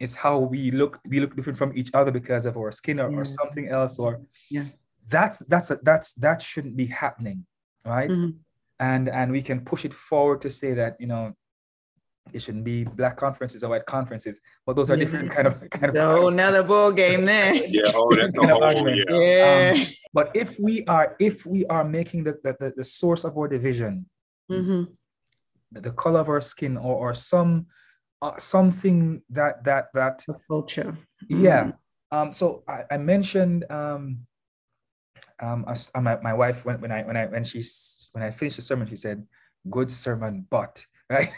it's 0.00 0.14
how 0.14 0.38
we 0.38 0.70
look 0.70 0.98
we 1.06 1.20
look 1.20 1.36
different 1.36 1.58
from 1.58 1.76
each 1.76 1.90
other 1.94 2.10
because 2.10 2.46
of 2.46 2.56
our 2.56 2.72
skin 2.72 3.00
or, 3.00 3.10
yeah. 3.10 3.18
or 3.18 3.24
something 3.24 3.68
else, 3.68 3.98
or 3.98 4.20
yeah 4.50 4.64
that's 5.10 5.38
that's 5.40 5.70
a, 5.70 5.78
that's 5.82 6.12
that 6.14 6.40
shouldn't 6.40 6.76
be 6.76 6.86
happening 6.86 7.44
right 7.84 8.10
mm-hmm. 8.10 8.30
and 8.80 9.08
and 9.08 9.30
we 9.30 9.42
can 9.42 9.60
push 9.60 9.84
it 9.84 9.92
forward 9.92 10.40
to 10.40 10.50
say 10.50 10.74
that 10.74 10.96
you 10.98 11.06
know 11.06 11.32
it 12.32 12.40
shouldn't 12.40 12.64
be 12.64 12.84
black 12.84 13.18
conferences 13.18 13.62
or 13.62 13.70
white 13.70 13.84
conferences 13.84 14.40
but 14.64 14.76
those 14.76 14.88
are 14.88 14.96
different 14.96 15.30
kind 15.30 15.46
of 15.46 15.68
kind 15.70 15.90
of 15.90 15.94
no, 15.94 16.28
another 16.28 16.62
ball 16.62 16.90
game 16.90 17.24
there 17.26 17.54
yeah 17.54 17.82
oh 17.94 18.10
that's 18.16 18.38
a 18.38 18.46
whole, 18.46 18.88
yeah, 18.88 19.04
yeah. 19.08 19.72
Um, 19.74 19.86
but 20.14 20.30
if 20.34 20.56
we 20.58 20.84
are 20.86 21.16
if 21.20 21.44
we 21.44 21.66
are 21.66 21.84
making 21.84 22.24
the 22.24 22.38
the, 22.42 22.72
the 22.74 22.84
source 22.84 23.24
of 23.24 23.36
our 23.36 23.48
division 23.48 24.06
mm-hmm. 24.50 24.84
the, 25.72 25.80
the, 25.82 25.92
color 25.92 26.20
of 26.20 26.28
our 26.30 26.40
skin 26.40 26.78
or, 26.78 26.96
or 26.96 27.14
some 27.14 27.66
uh, 28.24 28.38
something 28.38 29.22
that 29.28 29.62
that 29.64 29.92
that 29.94 30.24
the 30.26 30.36
culture 30.48 30.96
yeah 31.28 31.64
mm-hmm. 31.64 32.16
um 32.16 32.32
so 32.32 32.64
I, 32.66 32.84
I 32.90 32.96
mentioned 32.96 33.64
um 33.70 34.26
um, 35.40 35.64
uh, 35.66 36.00
my, 36.00 36.16
my 36.20 36.34
wife 36.34 36.64
when, 36.64 36.80
when 36.80 36.92
I 36.92 37.02
when 37.02 37.16
I 37.16 37.26
when 37.26 37.44
she's 37.44 38.08
when 38.12 38.22
I 38.22 38.30
finished 38.30 38.56
the 38.56 38.62
sermon, 38.62 38.88
she 38.88 38.96
said, 38.96 39.26
good 39.70 39.90
sermon, 39.90 40.46
but 40.48 40.84
right. 41.10 41.30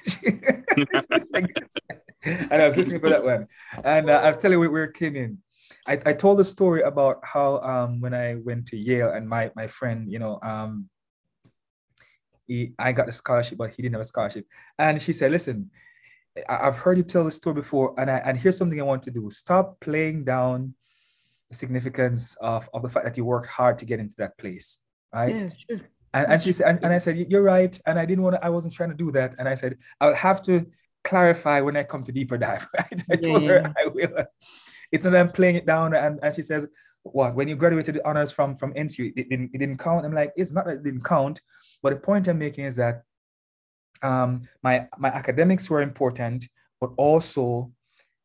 and 2.23 2.63
I 2.63 2.65
was 2.65 2.77
listening 2.77 3.01
for 3.01 3.11
that 3.11 3.25
one, 3.25 3.49
and 3.83 4.11
uh, 4.11 4.21
I'll 4.23 4.37
tell 4.37 4.51
you 4.51 4.61
where 4.61 4.85
it 4.85 4.95
came 4.95 5.17
in. 5.17 5.39
I, 5.89 5.99
I 6.07 6.13
told 6.13 6.39
a 6.41 6.45
story 6.45 6.83
about 6.83 7.21
how 7.25 7.59
um, 7.59 8.01
when 8.01 8.15
I 8.15 8.37
went 8.37 8.67
to 8.69 8.77
Yale 8.77 9.11
and 9.11 9.29
my 9.29 9.51
my 9.57 9.67
friend, 9.67 10.11
you 10.11 10.19
know, 10.19 10.39
um, 10.43 10.89
he, 12.47 12.73
I 12.79 12.93
got 12.93 13.09
a 13.09 13.13
scholarship, 13.13 13.59
but 13.59 13.75
he 13.75 13.83
didn't 13.83 13.95
have 13.95 14.03
a 14.03 14.13
scholarship, 14.13 14.47
and 14.79 15.03
she 15.03 15.13
said, 15.13 15.33
"Listen, 15.33 15.71
I've 16.49 16.79
heard 16.79 16.99
you 16.99 17.05
tell 17.05 17.25
the 17.25 17.31
story 17.31 17.55
before, 17.55 17.95
and 17.99 18.11
I, 18.11 18.19
and 18.19 18.39
here's 18.39 18.57
something 18.59 18.81
I 18.81 18.85
want 18.85 19.03
to 19.05 19.11
do. 19.11 19.31
Stop 19.31 19.81
playing 19.81 20.25
down 20.25 20.75
the 21.51 21.57
significance 21.57 22.37
of, 22.41 22.69
of 22.75 22.83
the 22.83 22.89
fact 22.89 23.07
that 23.07 23.17
you 23.17 23.25
worked 23.25 23.49
hard 23.49 23.79
to 23.79 23.85
get 23.85 24.01
into 24.01 24.17
that 24.19 24.37
place, 24.39 24.81
right? 25.15 25.35
Yes, 25.35 25.57
sure. 25.69 25.81
And, 26.13 26.33
and 26.33 26.41
she 26.41 26.55
and, 26.65 26.79
and 26.83 26.93
I 26.93 26.99
said, 26.99 27.17
You're 27.29 27.43
right. 27.43 27.79
And 27.87 27.99
I 27.99 28.07
didn't 28.07 28.25
want 28.25 28.37
to, 28.37 28.45
I 28.45 28.49
wasn't 28.49 28.75
trying 28.75 28.91
to 28.91 28.97
do 28.97 29.13
that. 29.13 29.35
And 29.39 29.49
I 29.49 29.55
said, 29.55 29.77
I'll 30.01 30.15
have 30.15 30.43
to 30.43 30.67
clarify 31.05 31.61
when 31.61 31.77
I 31.77 31.83
come 31.85 32.03
to 32.05 32.13
deeper 32.13 32.39
dive. 32.39 32.67
Right? 32.79 33.03
I 33.11 33.17
told 33.17 33.43
Yeah, 33.43 33.49
her. 33.49 33.73
I 33.77 33.89
will. 33.89 34.25
It's 34.93 35.05
not 35.05 35.15
I'm 35.15 35.31
playing 35.31 35.57
it 35.57 35.67
down. 35.67 35.95
And, 35.95 36.19
and 36.23 36.35
she 36.35 36.43
says, 36.43 36.67
What? 37.03 37.35
When 37.35 37.49
you 37.49 37.57
graduated 37.57 37.97
the 37.97 38.09
honors 38.09 38.33
from, 38.33 38.57
from 38.57 38.73
NCU, 38.75 39.13
it 39.17 39.29
didn't, 39.29 39.51
it 39.53 39.59
didn't 39.59 39.79
count. 39.79 40.07
I'm 40.07 40.15
like, 40.15 40.33
It's 40.37 40.53
not 40.53 40.65
that 40.67 40.77
it 40.77 40.85
didn't 40.85 41.05
count. 41.05 41.41
But 41.83 41.91
the 41.91 42.01
point 42.01 42.29
I'm 42.29 42.39
making 42.39 42.65
is 42.65 42.77
that 42.77 43.03
um, 44.03 44.49
my 44.63 44.87
my 44.99 45.09
academics 45.09 45.69
were 45.71 45.83
important, 45.83 46.49
but 46.81 46.91
also 46.97 47.73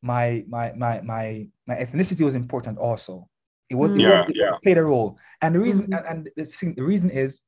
my 0.01 0.43
my 0.47 0.73
my 0.73 1.01
my 1.01 1.47
my 1.67 1.75
ethnicity 1.75 2.23
was 2.23 2.35
important 2.35 2.77
also. 2.77 3.27
It 3.69 3.75
was, 3.75 3.91
it, 3.93 4.01
Yeah, 4.01 4.25
it 4.27 4.61
played 4.63 4.77
a 4.77 4.83
role. 4.83 5.17
And 5.41 5.55
the 5.55 5.59
reason 5.59 5.87
Mhm. 5.87 5.97
and, 5.97 6.05
and 6.07 6.29
the, 6.35 6.73
the 6.75 6.83
reason 6.83 7.09
is 7.09 7.39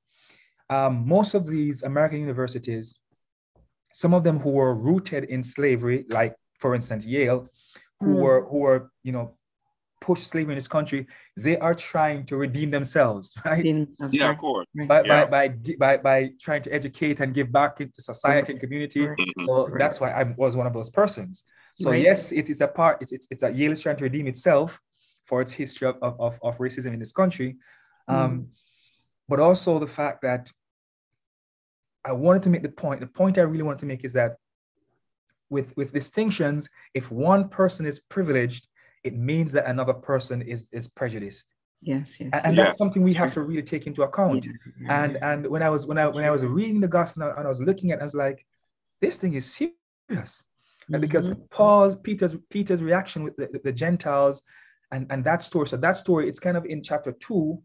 um, 0.70 1.06
most 1.08 1.34
of 1.34 1.46
these 1.48 1.84
American 1.84 2.20
universities, 2.20 3.00
some 3.92 4.14
of 4.14 4.24
them 4.24 4.40
who 4.40 4.52
were 4.52 4.74
rooted 4.76 5.26
in 5.26 5.44
slavery, 5.44 6.06
like 6.10 6.36
for 6.60 6.76
instance 6.76 7.06
Yale, 7.06 7.50
who 8.00 8.14
Mm. 8.14 8.20
were 8.24 8.48
who 8.50 8.58
were 8.60 8.92
you 9.04 9.12
know 9.12 9.38
pushed 10.08 10.28
slavery 10.28 10.54
in 10.54 10.58
this 10.58 10.68
country, 10.78 11.08
they 11.46 11.58
are 11.66 11.74
trying 11.74 12.26
to 12.30 12.36
redeem 12.46 12.70
themselves, 12.78 13.26
right? 13.46 13.66
In- 13.66 13.88
Yeah, 14.12 14.26
right, 14.26 14.32
of 14.34 14.38
course. 14.46 14.68
By, 14.92 15.00
Yeah. 15.04 15.26
by, 15.26 15.48
by, 15.48 15.76
by, 15.84 15.94
by 16.10 16.18
trying 16.46 16.62
to 16.68 16.72
educate 16.80 17.18
and 17.22 17.34
give 17.34 17.50
back 17.60 17.74
into 17.84 18.02
society 18.12 18.50
and 18.54 18.60
community. 18.66 19.02
Right. 19.08 19.18
Mhm. 19.38 19.46
So 19.48 19.52
Right. 19.68 19.80
that's 19.82 19.98
why 20.02 20.10
I 20.22 20.24
was 20.44 20.52
one 20.62 20.68
of 20.72 20.74
those 20.78 20.90
persons. 21.02 21.34
So 21.84 21.90
Right. 21.90 22.04
yes, 22.08 22.20
it 22.42 22.48
is 22.54 22.60
a 22.68 22.70
part. 22.80 22.96
It's 23.02 23.14
it's, 23.16 23.28
it's 23.32 23.42
that 23.46 23.54
Yale 23.60 23.72
is 23.76 23.80
trying 23.84 24.00
to 24.02 24.06
redeem 24.10 24.28
itself 24.34 24.70
for 25.30 25.38
its 25.44 25.54
history 25.62 25.88
of, 25.92 25.96
of, 26.08 26.14
of, 26.28 26.34
of 26.48 26.54
racism 26.66 26.92
in 26.96 27.00
this 27.04 27.14
country, 27.22 27.50
um, 28.16 28.32
but 29.30 29.40
also 29.48 29.70
the 29.86 29.92
fact 30.00 30.18
that 30.30 30.44
I 32.12 32.12
wanted 32.26 32.44
to 32.46 32.50
make 32.54 32.64
the 32.70 32.76
point. 32.84 32.98
The 33.06 33.14
point 33.22 33.38
I 33.38 33.46
really 33.52 33.68
wanted 33.70 33.80
to 33.86 33.90
make 33.94 34.04
is 34.10 34.14
that 34.20 34.32
with 35.56 35.70
with 35.80 35.90
distinctions, 36.00 36.62
if 37.00 37.06
one 37.32 37.44
person 37.60 37.84
is 37.92 37.98
privileged, 38.16 38.64
it 39.04 39.16
means 39.16 39.52
that 39.54 39.66
another 39.66 39.94
person 39.94 40.42
is 40.42 40.70
is 40.72 40.88
prejudiced, 40.88 41.54
Yes, 41.82 42.20
yes. 42.20 42.30
and, 42.34 42.46
and 42.46 42.58
Yeah. 42.58 42.64
that's 42.64 42.78
something 42.78 43.04
we 43.04 43.14
have 43.14 43.32
to 43.34 43.42
really 43.42 43.64
take 43.64 43.86
into 43.88 44.04
account 44.04 44.46
Yeah, 44.46 44.52
yeah, 44.82 45.04
and 45.04 45.18
and 45.30 45.48
when 45.48 45.62
I 45.62 45.70
was 45.70 45.86
when 45.86 45.98
I 45.98 46.08
when 46.08 46.26
I 46.26 46.32
was 46.32 46.44
reading 46.46 46.80
the 46.82 46.88
gospel 46.88 47.24
and 47.24 47.46
I 47.46 47.48
was 47.56 47.62
looking 47.62 47.92
at, 47.92 47.98
it, 48.00 48.02
I 48.02 48.06
was 48.06 48.16
like, 48.16 48.46
this 49.02 49.18
thing 49.18 49.34
is 49.34 49.46
serious, 49.54 50.46
And 50.92 51.02
because 51.02 51.28
Mhm. 51.28 51.50
Paul 51.50 51.96
Peter's 51.96 52.36
Peter's 52.50 52.84
reaction 52.84 53.24
with 53.24 53.36
the, 53.38 53.48
the 53.64 53.72
Gentiles, 53.84 54.42
and 54.94 55.04
and 55.12 55.24
that 55.30 55.42
story. 55.42 55.68
So 55.68 55.78
that 55.78 55.98
story, 55.98 56.24
it's 56.30 56.40
kind 56.48 56.58
of 56.58 56.66
in 56.66 56.80
chapter 56.90 57.12
two, 57.28 57.62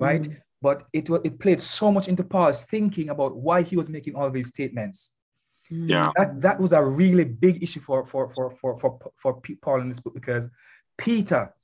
right? 0.00 0.22
Mhm. 0.22 0.36
But 0.66 0.78
it 0.92 1.08
wa- 1.10 1.24
it 1.28 1.38
played 1.44 1.60
so 1.60 1.86
much 1.96 2.06
into 2.08 2.24
Paul's 2.24 2.64
thinking 2.74 3.08
about 3.10 3.32
why 3.46 3.58
he 3.62 3.76
was 3.76 3.88
making 3.88 4.14
all 4.16 4.30
these 4.30 4.48
statements. 4.56 5.12
Yeah. 5.70 6.10
That 6.16 6.40
that 6.42 6.60
was 6.60 6.72
a 6.72 6.82
really 6.84 7.24
big 7.24 7.62
issue 7.62 7.80
for 7.80 8.04
for 8.04 8.28
for 8.30 8.50
for 8.50 8.78
for 8.78 8.98
for 9.16 9.40
Paul 9.62 9.80
in 9.80 9.88
this 9.88 10.00
book 10.00 10.14
because 10.14 10.46
Peter, 10.96 11.54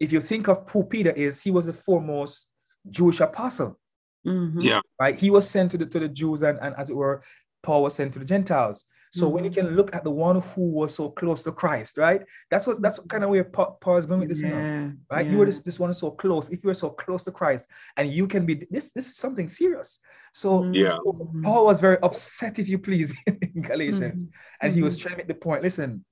if 0.00 0.12
you 0.12 0.20
think 0.20 0.48
of 0.48 0.68
who 0.70 0.84
Peter 0.84 1.10
is, 1.10 1.40
he 1.40 1.50
was 1.50 1.66
the 1.66 1.72
foremost 1.72 2.50
Jewish 2.88 3.20
apostle 3.20 3.78
Mhm. 4.26 4.62
Yeah. 4.62 4.80
right? 4.98 5.18
He 5.18 5.30
was 5.30 5.48
sent 5.48 5.70
to 5.72 5.78
the 5.78 5.86
to 5.86 5.98
the 6.00 6.08
Jews, 6.08 6.42
and, 6.42 6.58
and 6.60 6.74
as 6.76 6.88
it 6.90 6.96
were, 6.96 7.22
Paul 7.62 7.82
was 7.82 7.94
sent 7.94 8.12
to 8.14 8.18
the 8.18 8.24
Gentiles. 8.24 8.84
So 9.18 9.28
when 9.28 9.44
you 9.44 9.50
can 9.50 9.76
look 9.76 9.94
at 9.94 10.02
the 10.02 10.10
one 10.10 10.40
who 10.40 10.72
was 10.74 10.92
so 10.96 11.08
close 11.10 11.44
to 11.44 11.52
Christ, 11.52 11.98
right? 11.98 12.22
That's 12.50 12.66
what 12.66 12.82
that's 12.82 12.98
what 12.98 13.08
kind 13.08 13.22
of 13.22 13.30
where 13.30 13.44
Pa- 13.44 13.70
Paul 13.80 13.98
is 13.98 14.06
going 14.06 14.20
with 14.20 14.28
this, 14.28 14.42
you 14.42 14.48
know, 14.48 14.58
Yeah, 14.58 14.90
right? 15.08 15.24
You 15.30 15.38
were 15.38 15.46
this, 15.46 15.62
this 15.62 15.78
one 15.78 15.90
is 15.90 15.98
so 15.98 16.10
close. 16.10 16.50
If 16.50 16.64
you 16.64 16.68
were 16.68 16.74
so 16.74 16.90
close 16.90 17.22
to 17.24 17.30
Christ, 17.30 17.68
and 17.96 18.12
you 18.12 18.26
can 18.26 18.44
be 18.44 18.54
this, 18.68 18.90
this 18.90 19.08
is 19.10 19.16
something 19.16 19.48
serious. 19.48 20.00
So 20.32 20.64
Yeah. 20.72 20.98
Mhm. 21.06 21.44
Paul 21.44 21.66
was 21.66 21.78
very 21.80 21.98
upset, 22.02 22.58
if 22.58 22.68
you 22.68 22.78
please, 22.78 23.14
in 23.54 23.62
Galatians, 23.62 24.24
Mhm. 24.24 24.30
and 24.60 24.74
he 24.74 24.82
was 24.82 24.94
Mhm. 24.96 25.00
trying 25.00 25.14
to 25.14 25.18
make 25.18 25.28
the 25.28 25.34
point. 25.46 25.62
Listen, 25.62 26.04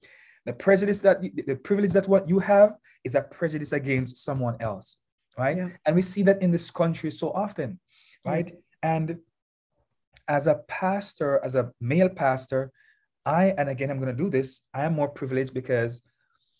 the 0.47 0.53
prejudice 0.53 1.01
that 1.01 1.17
the 1.23 1.57
privilege 1.57 1.93
that 1.99 2.07
what 2.07 2.29
you 2.29 2.39
have 2.39 2.71
is 3.03 3.17
a 3.17 3.23
prejudice 3.23 3.73
against 3.73 4.17
someone 4.29 4.57
else, 4.61 4.87
right? 5.37 5.57
Yeah. 5.57 5.71
And 5.85 5.97
we 5.97 6.03
see 6.03 6.23
that 6.29 6.41
in 6.41 6.51
this 6.53 6.71
country 6.71 7.11
so 7.11 7.33
often, 7.45 7.81
right? 8.25 8.49
And 8.81 9.07
as 10.29 10.47
a 10.47 10.57
pastor, 10.69 11.41
as 11.45 11.55
a 11.57 11.73
male 11.81 12.09
pastor, 12.09 12.71
I 13.25 13.47
and 13.59 13.69
again 13.69 13.91
I'm 13.91 13.99
going 13.99 14.15
to 14.17 14.23
do 14.25 14.31
this. 14.31 14.63
I 14.75 14.85
am 14.85 14.95
more 14.95 15.09
privileged 15.09 15.55
because 15.55 16.03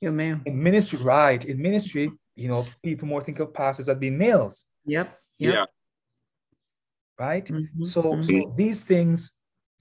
Your 0.01 0.13
male. 0.13 0.41
in 0.47 0.63
ministry, 0.63 0.99
right? 1.01 1.45
In 1.45 1.61
ministry, 1.61 2.11
you 2.37 2.49
know, 2.49 2.67
people 2.83 3.09
more 3.09 3.23
think 3.23 3.39
of 3.41 3.53
pastors 3.55 3.89
as 3.89 3.99
being 3.99 4.19
males, 4.19 4.65
Yep. 4.85 5.19
Yeah. 5.39 5.51
Yep. 5.53 5.69
right? 7.19 7.47
Mhm. 7.47 7.87
So, 7.87 8.03
Mhm. 8.03 8.25
so 8.25 8.55
these 8.57 8.83
things, 8.83 9.33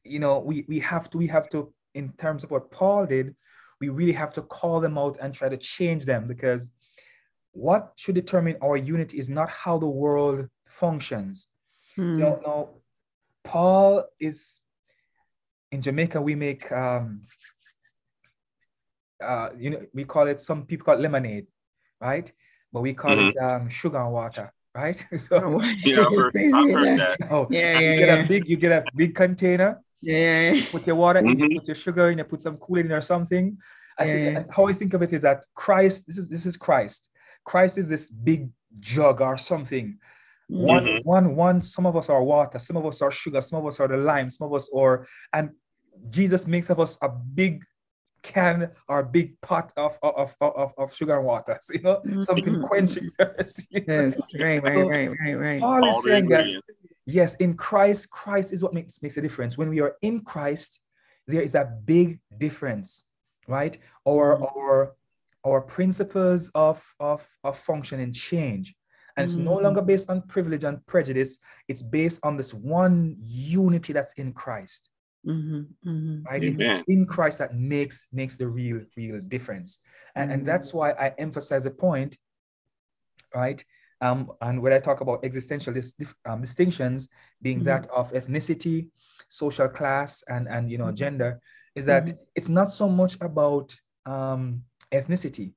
you 0.03 0.19
know, 0.19 0.39
we 0.39 0.65
we 0.67 0.79
have 0.79 1.09
to 1.11 1.17
we 1.17 1.27
have 1.27 1.49
to 1.49 1.73
in 1.93 2.13
terms 2.13 2.43
of 2.43 2.51
what 2.51 2.71
Paul 2.71 3.05
did, 3.05 3.35
we 3.79 3.89
really 3.89 4.13
have 4.13 4.33
to 4.33 4.41
call 4.41 4.79
them 4.79 4.97
out 4.97 5.17
and 5.21 5.33
try 5.33 5.49
to 5.49 5.57
change 5.57 6.05
them 6.05 6.27
because 6.27 6.71
what 7.51 7.91
should 7.97 8.15
determine 8.15 8.55
our 8.61 8.77
unity 8.77 9.17
is 9.17 9.29
not 9.29 9.49
how 9.49 9.77
the 9.77 9.89
world 9.89 10.47
functions. 10.67 11.47
Mm. 11.97 12.17
You 12.17 12.23
know, 12.23 12.39
no, 12.45 12.81
Paul 13.43 14.05
is 14.19 14.61
in 15.71 15.81
Jamaica. 15.81 16.21
We 16.21 16.35
make 16.35 16.71
um, 16.71 17.21
uh, 19.23 19.49
you 19.57 19.69
know, 19.69 19.81
we 19.93 20.03
call 20.05 20.27
it 20.27 20.39
some 20.39 20.65
people 20.65 20.85
call 20.85 20.95
it 20.95 21.01
lemonade, 21.01 21.47
right? 21.99 22.31
But 22.73 22.81
we 22.81 22.93
call 22.93 23.17
it 23.19 23.35
um, 23.37 23.69
sugar 23.69 23.99
and 23.99 24.11
water, 24.11 24.53
right? 24.73 25.03
So- 25.17 25.41
Oh, 25.43 25.61
Yeah, 25.85 26.01
I've 26.01 26.15
heard, 26.15 26.35
I've 26.35 26.69
heard 26.73 26.87
yeah. 26.87 26.95
that. 26.97 27.17
Oh, 27.29 27.47
Yeah, 27.49 27.73
you 27.79 27.91
yeah, 27.91 27.99
get 28.05 28.19
a 28.25 28.27
big, 28.27 28.49
you 28.49 28.57
get 28.57 28.71
a 28.71 28.87
big 28.95 29.13
container, 29.15 29.81
Yeah, 30.01 30.17
yeah, 30.17 30.53
yeah. 30.53 30.65
put 30.71 30.87
your 30.87 30.95
water 30.95 31.19
in, 31.19 31.37
you 31.39 31.45
Mhm. 31.49 31.55
put 31.57 31.67
your 31.67 31.75
sugar 31.75 32.09
in, 32.09 32.17
you 32.17 32.23
put 32.23 32.41
some 32.41 32.57
Kool-Aid 32.57 32.85
in 32.85 32.91
or 32.91 33.01
something. 33.01 33.57
I 33.97 34.05
Yeah, 34.05 34.11
see, 34.13 34.23
yeah. 34.23 34.37
and 34.37 34.45
how 34.49 34.67
I 34.67 34.73
think 34.73 34.93
of 34.93 35.01
it 35.03 35.13
is 35.13 35.21
that 35.21 35.45
Christ, 35.53 36.07
this 36.07 36.17
is 36.17 36.29
this 36.29 36.45
is 36.45 36.57
Christ. 36.57 37.09
Christ 37.43 37.77
is 37.77 37.87
this 37.89 38.09
big 38.09 38.49
jug 38.79 39.21
or 39.21 39.37
something. 39.37 39.99
One, 40.47 40.85
Mhm. 40.87 41.03
one, 41.03 41.35
one, 41.35 41.61
some 41.61 41.85
of 41.85 41.95
us 41.95 42.09
are 42.09 42.23
water, 42.23 42.59
some 42.59 42.77
of 42.77 42.85
us 42.85 43.01
are 43.01 43.11
sugar, 43.11 43.41
some 43.41 43.59
of 43.59 43.65
us 43.67 43.79
are 43.79 43.87
the 43.87 43.97
lime, 43.97 44.29
some 44.29 44.47
of 44.47 44.53
us 44.53 44.69
are, 44.75 45.05
and 45.33 45.51
Jesus 46.09 46.47
makes 46.47 46.69
of 46.69 46.79
us 46.79 46.97
a 47.01 47.09
big 47.09 47.63
can 48.23 48.71
or 48.87 48.99
a 48.99 49.03
big 49.05 49.39
pot 49.41 49.71
of, 49.77 49.97
of, 50.03 50.35
of, 50.41 50.53
of, 50.55 50.73
of 50.77 50.93
sugar 50.95 51.17
and 51.17 51.25
water. 51.25 51.57
So, 51.61 51.73
you 51.75 51.81
know, 51.81 52.01
something 52.19 52.55
Mhm. 52.55 52.61
quenching 52.61 53.09
thirst. 53.17 53.67
you 53.71 53.81
know? 53.87 54.09
Yes, 54.09 54.33
right, 54.35 54.61
right, 54.63 54.75
So, 54.75 54.89
right, 54.89 55.09
right, 55.19 55.39
right. 55.39 55.59
Paul 55.61 55.77
is 55.87 55.95
All 55.95 56.01
saying 56.01 56.29
that. 56.29 56.53
Yes, 57.05 57.35
in 57.35 57.55
Christ, 57.55 58.09
Christ 58.11 58.53
is 58.53 58.61
what 58.63 58.73
makes 58.73 59.01
makes 59.01 59.17
a 59.17 59.21
difference. 59.21 59.57
When 59.57 59.69
we 59.69 59.81
are 59.81 59.95
in 60.01 60.19
Christ, 60.21 60.79
there 61.27 61.41
is 61.41 61.55
a 61.55 61.65
big 61.85 62.19
difference, 62.37 63.05
right? 63.47 63.77
Our 64.07 64.37
Mhm. 64.37 64.55
our 64.55 64.95
our 65.43 65.61
principles 65.61 66.51
of 66.53 66.77
of 66.99 67.27
of 67.43 67.57
function 67.57 67.99
and 67.99 68.13
change, 68.13 68.75
and 69.17 69.25
it's 69.25 69.37
no 69.39 69.57
Mhm. 69.57 69.63
longer 69.63 69.81
based 69.81 70.11
on 70.11 70.21
privilege 70.27 70.63
and 70.63 70.85
prejudice. 70.85 71.39
It's 71.67 71.81
based 71.81 72.19
on 72.23 72.37
this 72.37 72.53
one 72.53 73.15
unity 73.17 73.93
that's 73.93 74.13
in 74.13 74.31
Christ, 74.31 74.90
Mhm, 75.25 75.67
mhm, 75.85 76.25
right? 76.25 76.43
It 76.43 76.59
is 76.59 76.83
in 76.87 77.05
Christ 77.05 77.39
that 77.39 77.55
makes 77.55 78.07
makes 78.11 78.37
the 78.37 78.47
real 78.47 78.81
real 78.97 79.19
difference, 79.19 79.79
and 80.15 80.31
and 80.31 80.41
Mhm. 80.41 80.45
that's 80.47 80.73
why 80.73 80.91
I 80.91 81.09
emphasize 81.19 81.65
the 81.65 81.71
point, 81.71 82.17
right? 83.35 83.63
Um, 84.01 84.31
and 84.41 84.61
when 84.63 84.73
I 84.73 84.79
talk 84.79 85.01
about 85.01 85.23
existential 85.23 85.73
dis- 85.73 85.93
um, 86.25 86.41
distinctions, 86.41 87.07
being 87.41 87.59
Mhm. 87.59 87.65
that 87.65 87.87
of 87.91 88.11
ethnicity, 88.13 88.89
social 89.27 89.69
class, 89.69 90.23
and 90.27 90.47
and 90.47 90.71
you 90.71 90.77
know 90.79 90.91
Mhm. 90.91 90.95
gender, 90.95 91.39
is 91.75 91.85
that 91.85 92.07
Mhm. 92.07 92.17
it's 92.35 92.49
not 92.49 92.71
so 92.71 92.89
much 92.89 93.17
about 93.21 93.75
um, 94.07 94.63
ethnicity, 94.91 95.53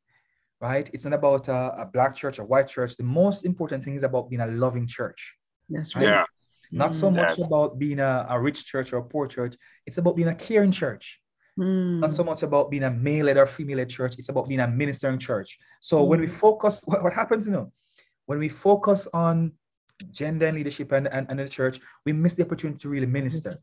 right? 0.60 0.90
It's 0.92 1.06
not 1.06 1.14
about 1.14 1.48
a, 1.48 1.80
a 1.82 1.86
black 1.86 2.14
church, 2.14 2.38
a 2.38 2.44
white 2.44 2.68
church. 2.68 2.96
The 2.98 3.02
most 3.02 3.46
important 3.46 3.82
thing 3.82 3.94
is 3.94 4.02
about 4.02 4.28
being 4.28 4.42
a 4.42 4.46
loving 4.46 4.86
church, 4.86 5.38
That's 5.70 5.96
right. 5.96 6.04
Yeah. 6.04 6.24
Not 6.72 6.94
so 6.94 7.10
Mm, 7.10 7.16
much 7.16 7.38
Yes. 7.38 7.46
about 7.46 7.78
being 7.78 8.00
a, 8.00 8.26
a 8.28 8.40
rich 8.40 8.64
church 8.64 8.92
or 8.92 8.98
a 8.98 9.04
poor 9.04 9.26
church. 9.26 9.54
It's 9.86 9.98
about 9.98 10.16
being 10.16 10.28
a 10.28 10.34
caring 10.34 10.72
church. 10.72 11.20
not 11.56 12.10
mm, 12.10 12.12
so 12.12 12.24
much 12.24 12.42
about 12.42 12.68
being 12.70 12.82
a 12.82 12.90
male-led 12.90 13.36
or 13.36 13.46
female-led 13.46 13.88
church. 13.88 14.14
It's 14.18 14.28
about 14.28 14.48
being 14.48 14.60
a 14.60 14.66
ministering 14.66 15.20
church. 15.20 15.56
So 15.80 16.02
when 16.02 16.20
we 16.20 16.26
focus, 16.26 16.82
what, 16.84 17.00
what 17.04 17.12
happens, 17.12 17.46
you 17.46 17.52
know, 17.52 17.72
when 18.26 18.38
we 18.40 18.48
focus 18.48 19.06
on 19.14 19.52
gender 20.10 20.46
and 20.46 20.56
leadership 20.56 20.90
and, 20.90 21.06
and, 21.06 21.26
and 21.30 21.38
the 21.38 21.48
church, 21.48 21.78
we 22.04 22.12
miss 22.12 22.34
the 22.34 22.42
opportunity 22.44 22.78
to 22.78 22.88
really 22.88 23.06
minister. 23.06 23.54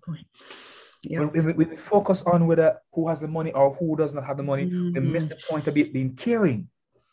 Yeah. 1.03 1.19
When 1.21 1.45
we, 1.57 1.65
we 1.65 1.75
focus 1.75 2.23
on 2.23 2.47
whether 2.47 2.77
who 2.93 3.09
has 3.09 3.19
the 3.21 3.27
money 3.27 3.51
or 3.51 3.73
who 3.75 3.97
does 3.97 4.13
not 4.15 4.23
have 4.25 4.37
the 4.37 4.43
money, 4.43 4.65
we 4.67 4.99
miss 5.01 5.27
the 5.27 5.37
point 5.49 5.67
of 5.67 5.75
it 5.75 5.91
being 5.91 6.15
caring. 6.15 6.69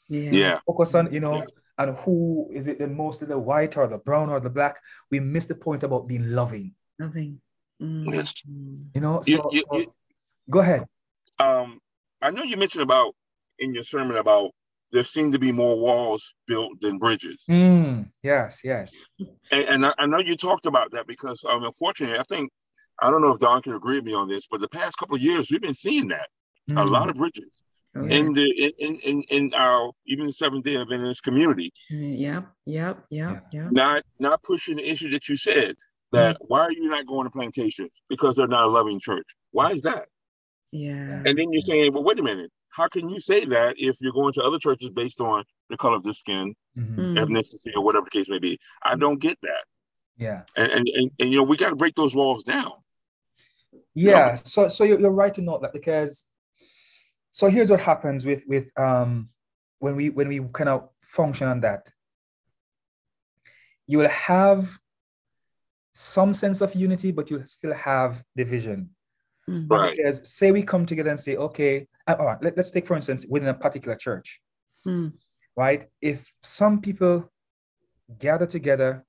Yeah. 0.09 0.31
Yeah. 0.31 0.61
Focus 0.65 0.95
on, 0.95 1.13
you 1.13 1.21
know, 1.21 1.39
Yeah. 1.39 1.45
And 1.79 1.97
who 1.99 2.51
is 2.53 2.67
it 2.67 2.79
the 2.79 2.89
most 2.89 3.23
of 3.23 3.29
the 3.29 3.39
white 3.39 3.77
or 3.77 3.87
the 3.87 3.99
brown 3.99 4.29
or 4.31 4.41
the 4.41 4.51
black? 4.51 4.79
We 5.11 5.21
miss 5.21 5.47
the 5.47 5.55
point 5.55 5.83
about 5.83 6.07
being 6.09 6.31
loving. 6.31 6.75
loving 6.99 7.41
Mm. 7.81 8.13
Yes. 8.13 8.35
You 8.45 9.01
know, 9.01 9.21
so, 9.21 9.31
You- 9.31 9.51
you- 9.53 9.63
so- 9.71 9.79
you- 9.79 9.95
go 10.51 10.59
ahead. 10.59 10.85
Um, 11.39 11.81
I 12.21 12.33
know 12.33 12.43
you 12.43 12.57
mentioned 12.57 12.83
about 12.83 13.15
in 13.61 13.73
your 13.73 13.85
sermon 13.85 14.17
about 14.17 14.51
there 14.91 15.05
seem 15.05 15.31
to 15.33 15.39
be 15.39 15.53
more 15.53 15.79
walls 15.79 16.35
built 16.49 16.81
than 16.81 16.99
bridges. 16.99 17.45
Mm, 17.49 18.11
yes, 18.25 18.63
yes. 18.65 19.07
And, 19.53 19.65
and 19.69 19.87
I, 19.87 19.95
I 19.99 20.07
know 20.07 20.19
you 20.19 20.37
talked 20.37 20.67
about 20.67 20.91
that 20.91 21.07
because, 21.07 21.45
um, 21.49 21.63
unfortunately, 21.63 22.19
I 22.19 22.25
think 22.25 22.51
I 23.01 23.11
don't 23.11 23.23
know 23.23 23.31
if 23.33 23.39
Don 23.39 23.63
can 23.63 23.75
agree 23.75 23.99
with 23.99 24.05
me 24.07 24.15
on 24.15 24.29
this, 24.29 24.49
but 24.51 24.61
the 24.61 24.69
past 24.69 24.97
couple 24.99 25.15
of 25.15 25.23
years 25.23 25.49
we've 25.53 25.61
been 25.63 25.75
seeing 25.75 26.09
that 26.09 26.29
a 26.71 26.73
Mm, 26.85 26.91
lot 26.91 27.09
of 27.09 27.17
bridges 27.17 27.63
Oh, 27.95 28.05
in 28.07 28.33
the 28.35 28.45
in, 28.45 28.73
in 28.79 29.01
in 29.01 29.23
in 29.31 29.55
our 29.55 29.91
even 30.07 30.27
the 30.27 30.33
Seventh 30.33 30.65
Day 30.65 30.77
Adventist 30.77 31.23
community, 31.23 31.73
Yep. 31.91 32.45
Yep. 32.67 33.05
Yep. 33.11 33.47
Yep. 33.53 33.73
not 33.73 34.03
not 34.19 34.43
pushing 34.43 34.77
the 34.77 34.89
issue 34.89 35.11
that 35.11 35.29
you 35.29 35.37
said 35.37 35.75
that 36.13 36.37
why 36.41 36.61
are 36.61 36.73
you 36.73 36.89
not 36.89 37.07
going 37.07 37.25
to 37.25 37.31
plantations 37.31 37.91
because 38.09 38.37
they're 38.37 38.47
not 38.47 38.65
a 38.65 38.69
loving 38.71 39.01
church? 39.01 39.27
Why 39.53 39.73
is 39.73 39.83
that? 39.83 40.07
Yeah. 40.71 41.23
And 41.25 41.39
then 41.39 41.51
you're 41.53 41.63
saying, 41.63 41.93
well, 41.95 42.03
wait 42.05 42.19
a 42.19 42.23
minute, 42.23 42.51
how 42.71 42.89
can 42.89 43.09
you 43.09 43.21
say 43.21 43.45
that 43.47 43.75
if 43.79 43.97
you're 44.01 44.13
going 44.13 44.35
to 44.35 44.43
other 44.43 44.59
churches 44.59 44.91
based 44.91 45.21
on 45.21 45.45
the 45.71 45.77
color 45.79 45.97
of 45.97 46.03
the 46.05 46.15
skin, 46.15 46.55
mhm, 46.77 46.97
Mm. 46.97 47.15
ethnicity, 47.19 47.75
or 47.75 47.83
whatever 47.83 48.05
the 48.05 48.11
case 48.19 48.29
may 48.29 48.39
be? 48.39 48.59
I 48.85 48.97
don't 48.97 49.19
get 49.21 49.39
that. 49.43 49.65
Yeah. 50.19 50.43
And 50.57 50.71
and, 50.73 50.89
and, 50.89 51.11
and 51.19 51.31
you 51.31 51.37
know, 51.39 51.43
we 51.43 51.57
got 51.57 51.71
to 51.71 51.77
break 51.77 51.95
those 51.95 52.15
walls 52.15 52.45
down. 52.45 52.73
Yeah. 53.95 54.35
So 54.35 54.69
so 54.69 54.85
you're, 54.85 55.01
you're 55.01 55.13
right 55.13 55.33
to 55.35 55.43
note 55.43 55.63
that 55.63 55.73
because 55.73 56.29
so 57.39 57.49
here's 57.49 57.71
what 57.71 57.81
happens 57.81 58.27
with 58.27 58.43
with 58.53 58.67
um 58.77 59.29
when 59.79 59.95
we 59.95 60.11
when 60.11 60.27
we 60.29 60.39
kind 60.53 60.69
of 60.69 60.89
function 61.03 61.47
on 61.47 61.61
that. 61.61 61.89
You 63.87 63.99
will 63.99 64.09
have 64.33 64.79
some 65.95 66.35
sense 66.35 66.61
of 66.61 66.75
unity, 66.75 67.13
but 67.13 67.31
you'll 67.31 67.47
still 67.47 67.75
have 67.75 68.23
division. 68.37 68.91
Mm. 69.49 69.71
Right. 69.71 69.97
Because 69.97 70.29
say 70.29 70.51
we 70.51 70.63
come 70.63 70.85
together 70.85 71.11
and 71.11 71.21
say, 71.21 71.37
okay, 71.37 71.87
uh, 72.09 72.17
all 72.19 72.27
right, 72.27 72.43
let, 72.43 72.57
let's 72.57 72.73
take 72.73 72.87
for 72.89 72.97
instance 72.97 73.25
within 73.29 73.49
a 73.49 73.55
particular 73.55 73.97
church, 73.97 74.43
Mm. 74.87 75.13
right? 75.57 75.87
If 76.03 76.19
some 76.43 76.81
people 76.81 77.31
gather 78.19 78.47
together, 78.47 79.05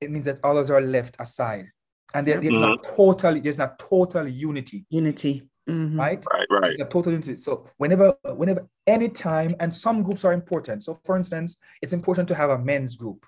it 0.00 0.10
means 0.12 0.26
that 0.26 0.38
others 0.44 0.70
are 0.70 0.80
left 0.80 1.16
aside. 1.18 1.66
And 2.14 2.26
there- 2.26 2.40
there's 2.40 2.58
not 2.58 2.84
totally, 2.84 3.40
there's 3.40 3.58
not 3.58 3.78
total 3.78 4.26
unity, 4.28 4.86
Unity. 4.88 5.48
Mhm. 5.68 5.98
right? 5.98 6.24
Right, 6.32 6.46
right. 6.50 6.60
There's 6.62 6.80
a 6.80 6.84
total 6.90 7.12
unity. 7.12 7.36
So 7.36 7.68
whenever, 7.76 8.14
whenever, 8.24 8.66
anytime, 8.86 9.54
and 9.60 9.72
some 9.72 10.02
groups 10.02 10.24
are 10.24 10.32
important. 10.32 10.82
So 10.82 10.98
for 11.04 11.16
instance, 11.16 11.56
it's 11.80 11.92
important 11.92 12.28
to 12.28 12.34
have 12.34 12.50
a 12.50 12.58
men's 12.58 12.96
group, 12.96 13.24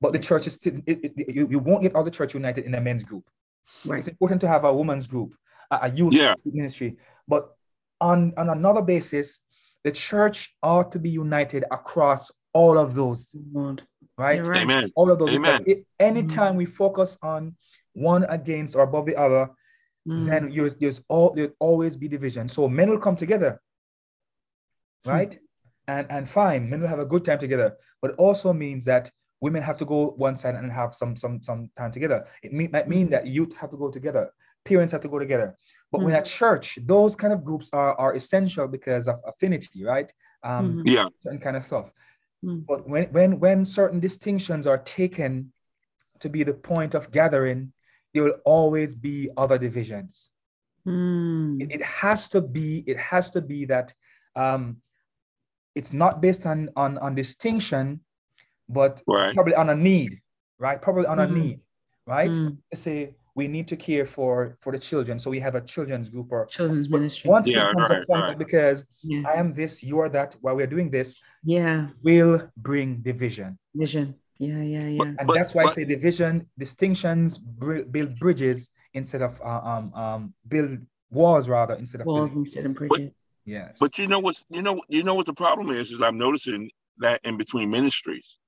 but 0.00 0.12
the 0.12 0.18
Yes. 0.18 0.26
church 0.26 0.46
is 0.46 0.54
still, 0.54 0.74
it, 0.86 0.98
it- 1.16 1.34
you, 1.34 1.48
you 1.50 1.58
won't 1.58 1.82
get 1.82 1.94
all 1.94 2.04
the 2.04 2.10
church 2.10 2.34
united 2.34 2.64
in 2.64 2.74
a 2.74 2.80
men's 2.80 3.04
group. 3.04 3.24
Right. 3.84 3.98
It's 3.98 4.08
important 4.08 4.40
to 4.42 4.48
have 4.48 4.64
a 4.64 4.72
woman's 4.74 5.06
group, 5.06 5.34
a, 5.70 5.78
a 5.82 5.88
youth 5.90 6.12
Yeah. 6.14 6.34
ministry. 6.44 6.96
But 7.26 7.50
on, 8.00 8.32
on 8.36 8.48
another 8.50 8.82
basis, 8.82 9.40
the 9.84 9.92
church 9.92 10.54
ought 10.62 10.92
to 10.92 10.98
be 10.98 11.10
united 11.10 11.64
across 11.70 12.30
all 12.52 12.78
of 12.78 12.94
those, 12.94 13.34
Lord. 13.52 13.82
right? 14.18 14.44
Right. 14.44 14.62
Amen. 14.62 14.90
All 14.96 15.10
of 15.10 15.18
those. 15.18 15.30
Amen. 15.30 15.62
Because 15.62 15.78
it, 15.78 15.86
anytime 16.00 16.56
we 16.56 16.66
focus 16.66 17.16
on 17.22 17.54
one 17.92 18.24
against 18.24 18.74
or 18.76 18.82
above 18.82 19.06
the 19.06 19.16
other, 19.16 19.50
Mm. 20.08 20.26
then 20.26 20.52
there's, 20.54 20.74
there's 20.76 21.02
all 21.08 21.32
there'll 21.34 21.52
always 21.58 21.96
be 21.96 22.08
division. 22.08 22.48
So 22.48 22.68
men 22.68 22.88
will 22.90 22.98
come 22.98 23.16
together, 23.16 23.60
Hmm. 25.04 25.10
right? 25.10 25.38
And 25.86 26.06
and 26.10 26.28
fine, 26.28 26.68
men 26.70 26.80
will 26.80 26.88
have 26.88 26.98
a 26.98 27.06
good 27.06 27.24
time 27.24 27.38
together. 27.38 27.76
But 28.00 28.12
it 28.12 28.16
also 28.18 28.52
means 28.52 28.84
that 28.86 29.10
women 29.40 29.62
have 29.62 29.76
to 29.78 29.84
go 29.84 30.10
one 30.16 30.36
side 30.36 30.54
and 30.54 30.70
have 30.72 30.94
some 30.94 31.16
some 31.16 31.42
some 31.42 31.70
time 31.76 31.92
together. 31.92 32.26
It 32.42 32.52
mean, 32.52 32.70
might 32.72 32.84
Hmm. 32.84 32.90
mean 32.90 33.10
that 33.10 33.26
youth 33.26 33.54
have 33.56 33.70
to 33.70 33.76
go 33.76 33.90
together, 33.90 34.30
parents 34.64 34.92
have 34.92 35.02
to 35.02 35.08
go 35.08 35.18
together. 35.18 35.56
But 35.92 36.02
when 36.02 36.14
Mm. 36.14 36.18
at 36.18 36.26
church, 36.26 36.78
those 36.86 37.16
kind 37.16 37.32
of 37.32 37.44
groups 37.44 37.70
are 37.72 37.94
are 38.02 38.14
essential 38.14 38.66
because 38.68 39.08
of 39.08 39.16
affinity, 39.26 39.84
right? 39.84 40.12
Um, 40.42 40.78
Mhm. 40.78 40.82
Yeah. 40.94 41.08
certain 41.18 41.40
kind 41.40 41.56
of 41.56 41.64
stuff. 41.64 41.92
Mm. 42.44 42.64
But 42.66 42.88
when 42.88 43.04
when 43.12 43.40
when 43.40 43.64
certain 43.64 44.00
distinctions 44.00 44.66
are 44.66 44.78
taken 44.78 45.52
to 46.20 46.28
be 46.28 46.44
the 46.44 46.54
point 46.54 46.94
of 46.94 47.10
gathering, 47.10 47.72
there 48.18 48.24
will 48.24 48.40
always 48.44 48.94
be 48.96 49.30
other 49.36 49.58
divisions 49.58 50.30
Mm. 50.86 51.60
it, 51.62 51.68
it 51.76 51.82
has 51.82 52.28
to 52.30 52.40
be 52.40 52.82
it 52.86 52.96
has 52.96 53.30
to 53.32 53.40
be 53.42 53.66
that 53.66 53.92
um 54.36 54.62
it's 55.74 55.92
not 55.92 56.22
based 56.22 56.46
on 56.46 56.70
on 56.76 56.96
on 56.98 57.14
distinction 57.14 58.00
but 58.68 59.02
Right. 59.06 59.34
probably 59.34 59.54
on 59.54 59.68
a 59.70 59.74
need 59.74 60.12
right 60.58 60.80
probably 60.80 61.06
on 61.06 61.18
a 61.18 61.26
Mhm. 61.26 61.34
need 61.40 61.60
right 62.06 62.30
Mm. 62.30 62.56
Say 62.74 62.98
we 63.34 63.48
need 63.48 63.66
to 63.68 63.76
care 63.76 64.06
for 64.06 64.56
for 64.62 64.70
the 64.72 64.78
children 64.78 65.18
so 65.18 65.30
we 65.30 65.40
have 65.46 65.56
a 65.56 65.60
children's 65.72 66.08
group 66.08 66.28
or 66.32 66.46
Children's 66.46 66.88
ministry. 66.88 67.28
once 67.36 67.46
Yeah, 67.48 67.64
it 67.64 67.68
becomes 67.68 67.90
right, 67.90 68.02
a 68.02 68.06
point 68.06 68.22
right. 68.28 68.38
because 68.44 68.78
Yeah. 69.02 69.22
i 69.30 69.34
am 69.42 69.48
this 69.60 69.72
you 69.88 69.96
are 70.02 70.10
that 70.18 70.30
while 70.42 70.56
we're 70.58 70.72
doing 70.76 70.90
this 70.96 71.08
Yeah. 71.44 71.80
will 72.06 72.34
bring 72.56 72.88
division 73.10 73.50
Vision. 73.74 74.06
Yeah. 74.38 74.62
Yeah. 74.62 74.88
Yeah. 74.88 75.02
and 75.18 75.26
But- 75.26 75.34
that's 75.34 75.54
why 75.54 75.64
i 75.64 75.66
say 75.66 75.84
division 75.84 76.46
distinctions 76.58 77.38
br- 77.38 77.82
build 77.94 78.18
bridges 78.18 78.70
instead 78.94 79.22
of 79.22 79.40
uh, 79.42 79.60
um 79.72 79.92
um 79.94 80.34
build 80.46 80.78
walls 81.10 81.48
rather 81.48 81.74
instead 81.74 82.00
of 82.02 82.06
Walls 82.06 82.18
building- 82.30 82.38
instead 82.44 82.64
of 82.66 82.74
bridges. 82.74 83.12
yes 83.44 83.76
But 83.80 83.98
you 83.98 84.06
know 84.06 84.20
what's 84.20 84.44
you 84.56 84.62
know 84.62 84.80
you 84.88 85.02
know 85.06 85.14
what 85.18 85.26
the 85.26 85.38
problem 85.44 85.70
is 85.80 85.90
is 85.94 86.00
I'm 86.02 86.18
noticing 86.18 86.70
that 86.98 87.20
in 87.24 87.36
between 87.36 87.70
ministries, 87.70 88.38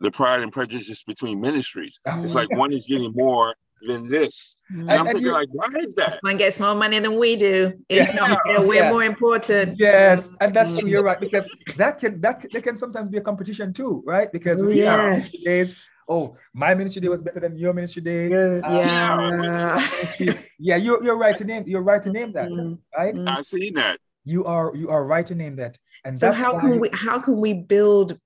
the 0.00 0.10
pride 0.10 0.40
and 0.44 0.52
prejudice 0.52 1.02
between 1.12 1.40
ministries. 1.40 1.94
It's 2.24 2.34
like 2.40 2.50
one 2.64 2.72
is 2.72 2.86
getting 2.86 3.12
more 3.14 3.54
than 3.86 4.08
this. 4.08 4.56
Mm. 4.72 4.80
And, 4.80 4.80
And- 4.80 4.90
I'm 4.90 4.98
and 5.00 5.06
thinking 5.08 5.26
you- 5.26 5.32
like, 5.32 5.48
why 5.52 5.66
is 5.80 5.94
that? 5.96 6.10
This 6.10 6.18
one 6.22 6.36
gets 6.36 6.58
more 6.58 6.74
money 6.74 6.98
than 6.98 7.16
we 7.18 7.36
do. 7.36 7.72
It's 7.88 8.12
Yeah. 8.12 8.16
not 8.26 8.38
that 8.48 8.66
we're 8.66 8.84
Yeah. 8.84 8.90
more 8.90 9.02
important. 9.04 9.78
Yes, 9.78 10.30
and 10.40 10.54
that's 10.54 10.78
true. 10.78 10.88
You're 10.88 11.02
right 11.04 11.20
because 11.20 11.48
that 11.76 11.98
can 12.00 12.20
that 12.22 12.40
can, 12.40 12.50
that 12.52 12.62
can 12.62 12.76
sometimes 12.76 13.10
be 13.10 13.18
a 13.18 13.20
competition 13.20 13.72
too, 13.72 14.02
right? 14.06 14.30
Because 14.32 14.60
Oh, 14.60 14.66
we 14.66 14.76
yes. 14.76 14.98
ministry 15.10 15.40
days. 15.44 15.88
Oh, 16.08 16.36
my 16.54 16.74
ministry 16.74 17.00
day 17.02 17.08
was 17.08 17.20
better 17.20 17.40
than 17.40 17.56
your 17.56 17.72
ministry 17.74 18.02
day. 18.02 18.28
Yes, 18.30 18.62
Uh, 18.64 18.70
yeah. 18.70 20.36
Yeah, 20.58 20.76
you're 20.76 21.02
you're 21.04 21.16
right 21.18 21.36
to 21.36 21.44
name 21.44 21.64
you're 21.66 21.82
right 21.82 22.02
to 22.02 22.10
name 22.10 22.32
that, 22.32 22.48
Mm, 22.48 22.78
right? 22.96 23.14
mm. 23.14 23.28
I 23.28 23.42
seen 23.42 23.74
that. 23.74 23.98
You 24.24 24.44
are 24.44 24.74
you 24.74 24.88
are 24.88 25.04
right 25.04 25.26
to 25.26 25.34
name 25.34 25.56
that. 25.56 25.78
And 26.04 26.18
So 26.18 26.32
how 26.32 26.58
can 26.58 26.80
we 26.80 26.88
how 26.92 27.18
can 27.20 27.36
we 27.40 27.52
build 27.54 28.18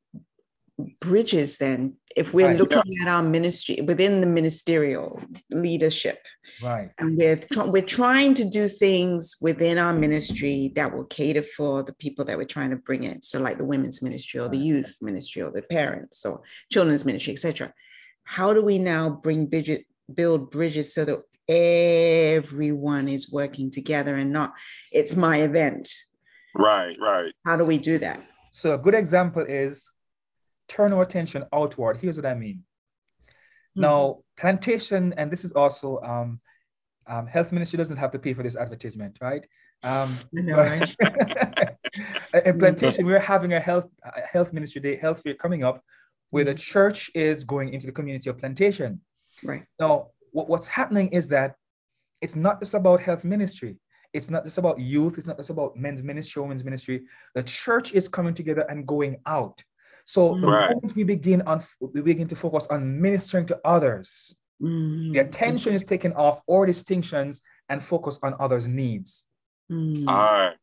bridges 1.00 1.56
then 1.58 1.96
if 2.16 2.32
we're 2.34 2.48
Right. 2.48 2.58
looking 2.58 2.82
at 3.02 3.08
our 3.08 3.22
ministry 3.22 3.78
within 3.86 4.20
the 4.20 4.26
ministerial 4.26 5.20
leadership 5.50 6.18
right? 6.62 6.90
and 6.98 7.16
we're 7.16 7.36
tr- 7.36 7.64
we're 7.74 7.82
trying 7.82 8.34
to 8.34 8.44
do 8.44 8.68
things 8.68 9.36
within 9.40 9.78
our 9.78 9.92
ministry 9.92 10.72
that 10.76 10.94
will 10.94 11.04
cater 11.06 11.42
for 11.42 11.82
the 11.82 11.94
people 11.94 12.24
that 12.24 12.36
we're 12.38 12.44
trying 12.44 12.70
to 12.70 12.76
bring 12.76 13.04
in 13.04 13.22
so 13.22 13.40
like 13.40 13.58
the 13.58 13.64
women's 13.64 14.02
ministry 14.02 14.40
or 14.40 14.48
the 14.48 14.58
youth 14.58 14.92
ministry 15.00 15.42
or 15.42 15.50
the 15.50 15.62
parents 15.62 16.24
or 16.26 16.42
children's 16.70 17.04
ministry 17.04 17.32
etc 17.32 17.72
how 18.24 18.52
do 18.52 18.62
we 18.62 18.78
now 18.78 19.08
bring 19.10 19.46
bridget 19.46 19.84
build 20.14 20.50
bridges 20.50 20.92
so 20.94 21.04
that 21.04 21.20
everyone 22.36 23.08
is 23.08 23.30
working 23.32 23.70
together 23.70 24.16
and 24.16 24.32
not 24.32 24.52
it's 24.92 25.16
my 25.16 25.38
event 25.38 25.88
Right, 26.54 26.96
right. 27.00 27.32
how 27.46 27.56
do 27.56 27.64
we 27.64 27.78
do 27.78 27.98
that 27.98 28.20
So 28.52 28.74
a 28.74 28.78
good 28.78 28.94
example 28.94 29.44
is 29.48 29.84
turn 30.70 30.92
our 30.92 31.02
attention 31.02 31.44
outward. 31.52 31.96
Here's 31.96 32.16
what 32.16 32.26
I 32.26 32.34
mean. 32.34 32.62
Hmm. 33.74 33.82
Now, 33.82 34.18
plantation, 34.36 35.12
and 35.16 35.30
this 35.30 35.44
is 35.44 35.52
also 35.52 36.00
um, 36.00 36.40
um, 37.06 37.26
health 37.26 37.52
ministry 37.52 37.76
doesn't 37.76 37.96
have 37.96 38.12
to 38.12 38.18
pay 38.18 38.34
for 38.34 38.42
this 38.42 38.56
advertisement, 38.56 39.18
right? 39.20 39.46
Um, 39.82 40.16
know, 40.32 40.56
but- 40.56 41.76
in 42.46 42.58
plantation, 42.58 43.04
we're 43.04 43.18
having 43.18 43.52
a 43.52 43.60
health 43.60 43.88
a 44.04 44.20
health 44.20 44.52
ministry 44.52 44.80
day, 44.80 44.96
health 44.96 45.22
fair 45.22 45.34
coming 45.34 45.64
up, 45.64 45.82
where 46.30 46.44
the 46.44 46.54
church 46.54 47.10
is 47.14 47.44
going 47.44 47.72
into 47.74 47.86
the 47.86 47.92
community 47.92 48.30
of 48.30 48.38
plantation. 48.38 49.00
right 49.42 49.64
Now, 49.80 50.08
what, 50.32 50.48
what's 50.48 50.68
happening 50.68 51.08
is 51.08 51.28
that 51.28 51.56
it's 52.22 52.36
not 52.36 52.60
just 52.60 52.74
about 52.74 53.00
health 53.00 53.24
ministry. 53.24 53.76
It's 54.12 54.30
not 54.30 54.44
just 54.44 54.58
about 54.58 54.78
youth. 54.78 55.18
It's 55.18 55.28
not 55.28 55.36
just 55.36 55.50
about 55.50 55.76
men's 55.76 56.02
ministry, 56.02 56.42
women's 56.42 56.64
ministry. 56.64 57.02
The 57.34 57.44
church 57.44 57.92
is 57.92 58.08
coming 58.08 58.34
together 58.34 58.66
and 58.68 58.86
going 58.86 59.18
out. 59.26 59.62
So 60.10 60.34
the 60.34 60.46
Right. 60.48 60.70
moment 60.74 60.96
we 60.96 61.04
begin 61.04 61.40
on, 61.42 61.62
we 61.80 62.00
begin 62.02 62.26
to 62.26 62.34
focus 62.44 62.66
on 62.66 63.00
ministering 63.00 63.46
to 63.46 63.56
others. 63.64 64.34
Mm, 64.60 65.12
The 65.14 65.20
attention 65.20 65.72
is 65.72 65.84
taken 65.84 66.12
off 66.14 66.42
all 66.50 66.66
distinctions 66.66 67.42
and 67.68 67.78
focus 67.80 68.18
on 68.26 68.34
others' 68.44 68.66
needs. 68.66 69.10
mm. 69.70 70.02
All 70.08 70.14
right. 70.38 70.56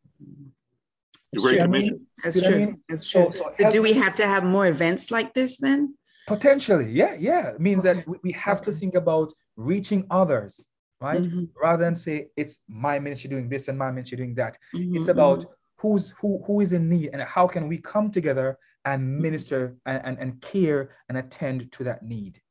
It's 1.32 1.42
Great 1.44 1.56
true. 1.56 1.64
I 1.64 1.68
mean, 1.68 1.88
commission. 1.88 2.08
That's 2.24 2.36
see 2.40 2.46
I 2.46 2.50
true. 2.50 2.60
mean? 2.60 2.82
That's 2.90 3.10
true. 3.10 3.30
so 3.32 3.54
So 3.60 3.72
do 3.72 3.82
we 3.88 3.94
have 4.04 4.16
to 4.22 4.26
have 4.34 4.44
more 4.44 4.68
events 4.68 5.12
like 5.12 5.30
this 5.34 5.52
then? 5.66 5.96
Potentially, 6.28 6.90
yeah, 7.02 7.14
yeah. 7.30 7.44
It 7.56 7.62
means 7.68 7.84
that 7.88 7.98
we 8.26 8.32
have 8.34 8.60
to 8.68 8.72
think 8.80 8.94
about 9.04 9.32
reaching 9.56 10.02
others, 10.22 10.68
right? 11.00 11.22
Mm-hmm. 11.24 11.46
Rather 11.64 11.84
than 11.86 11.96
say 11.96 12.16
it's 12.36 12.56
my 12.68 13.00
ministry 13.00 13.30
doing 13.30 13.48
this 13.48 13.70
and 13.70 13.78
my 13.80 13.92
ministry 13.96 14.18
doing 14.18 14.36
that. 14.36 14.54
Mm-hmm. 14.76 14.98
It's 14.98 15.08
about 15.08 15.40
who's 15.78 16.14
who 16.20 16.44
who 16.46 16.62
is 16.62 16.74
in 16.74 16.90
need 16.90 17.10
and 17.14 17.22
how 17.22 17.48
can 17.48 17.68
we 17.68 17.78
come 17.78 18.12
together 18.12 18.58
and 18.86 19.02
mm-hmm. 19.02 19.22
minister 19.22 19.78
and, 19.86 20.02
and, 20.06 20.20
and 20.20 20.42
care 20.42 20.96
and 21.10 21.18
attend 21.18 21.72
to 21.74 21.84
that 21.84 22.04
need. 22.04 22.42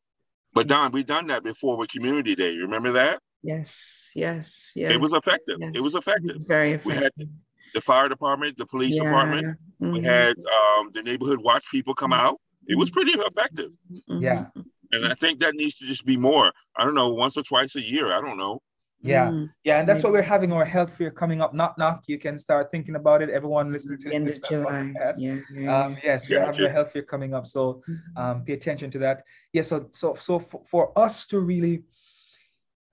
But 0.53 0.69
Don, 0.69 0.93
we've 0.93 1.07
done 1.07 1.27
that 1.27 1.45
before 1.45 1.77
with 1.77 1.91
Community 1.91 2.35
Day. 2.35 2.53
You 2.53 2.63
remember 2.63 2.93
that? 2.93 3.21
Yes, 3.43 4.11
yes, 4.15 4.73
yes. 4.75 4.93
It 4.93 5.01
was 5.01 5.13
effective. 5.13 5.57
Yes. 5.61 5.73
It 5.75 5.81
was 5.81 5.95
effective. 5.95 6.37
Very 6.47 6.73
effective. 6.73 7.13
We 7.19 7.25
had 7.25 7.31
the 7.75 7.81
fire 7.81 8.09
department, 8.09 8.57
the 8.57 8.67
police 8.67 8.97
yeah. 8.97 9.05
department. 9.05 9.59
Mm-hmm. 9.81 9.93
We 9.93 10.03
had 10.03 10.37
um, 10.39 10.91
the 10.95 11.03
neighborhood 11.03 11.41
watch 11.43 11.65
people 11.71 11.95
come 11.95 12.13
out. 12.13 12.41
It 12.67 12.77
was 12.77 12.91
pretty 12.91 13.13
effective. 13.13 13.73
Mm-hmm. 13.93 14.23
Yeah. 14.23 14.47
And 14.93 15.07
I 15.07 15.15
think 15.15 15.41
that 15.41 15.55
needs 15.55 15.75
to 15.77 15.87
just 15.87 16.07
be 16.07 16.17
more. 16.17 16.53
I 16.77 16.85
don't 16.85 16.95
know, 16.95 17.13
once 17.13 17.37
or 17.37 17.43
twice 17.43 17.77
a 17.77 17.83
year. 17.83 18.13
I 18.13 18.21
don't 18.21 18.39
know. 18.39 18.63
Yeah, 19.07 19.29
mm. 19.29 19.51
yeah, 19.65 19.79
and 19.81 19.89
that's 19.89 20.03
what 20.03 20.13
we're 20.13 20.23
having 20.23 20.53
our 20.53 20.65
health 20.65 20.97
fair 20.97 21.11
coming 21.11 21.41
up. 21.41 21.55
Knock 21.55 21.79
knock. 21.79 22.05
You 22.07 22.19
can 22.19 22.39
start 22.39 22.71
thinking 22.71 22.97
about 22.97 23.23
it. 23.23 23.31
Everyone 23.31 23.73
listening 23.73 23.99
to 23.99 24.09
the 24.09 24.15
end 24.15 24.29
of 24.29 24.43
July. 24.49 24.93
Yeah, 25.17 25.39
yeah. 25.55 25.85
Um, 25.85 25.97
yes, 26.03 26.29
we're 26.29 26.45
having 26.45 26.67
a 26.67 26.71
health 26.71 26.93
fair 26.93 27.03
coming 27.03 27.35
up, 27.35 27.47
so 27.47 27.83
mm-hmm. 27.89 28.19
um, 28.23 28.45
pay 28.45 28.55
attention 28.55 28.91
to 28.91 28.99
that. 29.01 29.25
Yeah, 29.53 29.63
so 29.63 29.89
so 29.91 30.15
so 30.15 30.39
for, 30.39 30.63
for 30.67 30.99
us 30.99 31.27
to 31.29 31.41
really 31.41 31.85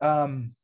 um 0.01 0.55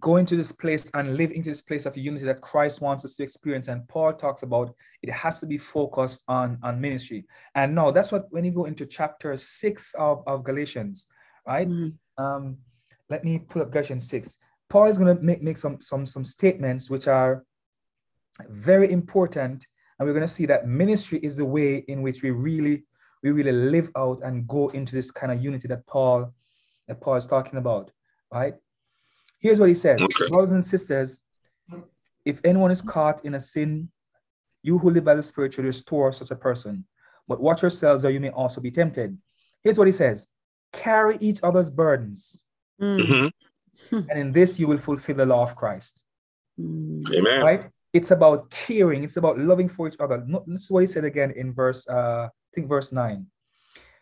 go 0.00 0.16
into 0.16 0.36
this 0.36 0.52
place 0.52 0.90
and 0.94 1.16
live 1.16 1.30
into 1.32 1.50
this 1.50 1.62
place 1.62 1.84
of 1.86 1.96
unity 1.96 2.24
that 2.24 2.40
Christ 2.40 2.80
wants 2.80 3.04
us 3.04 3.14
to 3.16 3.22
experience. 3.22 3.68
And 3.68 3.86
Paul 3.88 4.12
talks 4.14 4.42
about 4.42 4.74
it 5.02 5.10
has 5.10 5.40
to 5.40 5.46
be 5.46 5.58
focused 5.58 6.22
on, 6.28 6.58
on 6.62 6.80
ministry. 6.80 7.24
And 7.54 7.74
no, 7.74 7.90
that's 7.90 8.10
what 8.10 8.26
when 8.30 8.44
you 8.44 8.52
go 8.52 8.64
into 8.64 8.86
chapter 8.86 9.36
six 9.36 9.94
of, 9.94 10.22
of 10.26 10.44
Galatians, 10.44 11.06
right? 11.46 11.68
Mm-hmm. 11.68 12.24
Um, 12.24 12.58
let 13.12 13.24
me 13.24 13.38
pull 13.38 13.62
up 13.62 13.70
Galatians 13.70 14.08
6. 14.08 14.38
Paul 14.68 14.86
is 14.86 14.98
going 14.98 15.14
to 15.14 15.22
make, 15.22 15.42
make 15.42 15.58
some, 15.58 15.80
some, 15.80 16.06
some 16.06 16.24
statements 16.24 16.88
which 16.88 17.06
are 17.06 17.44
very 18.48 18.90
important. 18.90 19.66
And 19.98 20.08
we're 20.08 20.14
going 20.14 20.26
to 20.26 20.32
see 20.32 20.46
that 20.46 20.66
ministry 20.66 21.18
is 21.18 21.36
the 21.36 21.44
way 21.44 21.84
in 21.88 22.00
which 22.00 22.22
we 22.22 22.30
really, 22.30 22.84
we 23.22 23.30
really 23.30 23.52
live 23.52 23.90
out 23.96 24.20
and 24.24 24.48
go 24.48 24.68
into 24.68 24.96
this 24.96 25.10
kind 25.10 25.30
of 25.30 25.44
unity 25.44 25.68
that 25.68 25.86
Paul, 25.86 26.32
that 26.88 27.00
Paul 27.02 27.16
is 27.16 27.26
talking 27.26 27.58
about, 27.58 27.90
right? 28.32 28.54
Here's 29.40 29.60
what 29.60 29.68
he 29.68 29.74
says, 29.74 30.00
okay. 30.00 30.28
brothers 30.28 30.52
and 30.52 30.64
sisters, 30.64 31.22
if 32.24 32.40
anyone 32.44 32.70
is 32.70 32.80
caught 32.80 33.24
in 33.24 33.34
a 33.34 33.40
sin, 33.40 33.90
you 34.62 34.78
who 34.78 34.90
live 34.90 35.04
by 35.04 35.14
the 35.14 35.22
Spirit 35.22 35.52
should 35.52 35.64
restore 35.64 36.12
such 36.12 36.30
a 36.30 36.36
person. 36.36 36.86
But 37.28 37.42
watch 37.42 37.60
yourselves, 37.60 38.04
or 38.04 38.10
you 38.10 38.20
may 38.20 38.30
also 38.30 38.60
be 38.60 38.70
tempted. 38.70 39.18
Here's 39.62 39.76
what 39.76 39.88
he 39.88 39.92
says 39.92 40.28
carry 40.72 41.18
each 41.20 41.40
other's 41.42 41.68
burdens. 41.68 42.40
Mm-hmm. 42.82 43.96
And 44.10 44.18
in 44.18 44.32
this, 44.32 44.58
you 44.58 44.66
will 44.66 44.78
fulfill 44.78 45.16
the 45.16 45.26
law 45.26 45.42
of 45.42 45.56
Christ. 45.56 46.02
Amen. 46.58 47.40
Right? 47.40 47.66
It's 47.92 48.10
about 48.10 48.50
caring, 48.50 49.04
it's 49.04 49.16
about 49.16 49.38
loving 49.38 49.68
for 49.68 49.86
each 49.86 49.96
other. 50.00 50.24
This 50.46 50.64
is 50.64 50.70
what 50.70 50.80
he 50.80 50.86
said 50.86 51.04
again 51.04 51.30
in 51.32 51.52
verse, 51.52 51.88
uh, 51.88 52.28
I 52.28 52.54
think, 52.54 52.68
verse 52.68 52.92
9. 52.92 53.26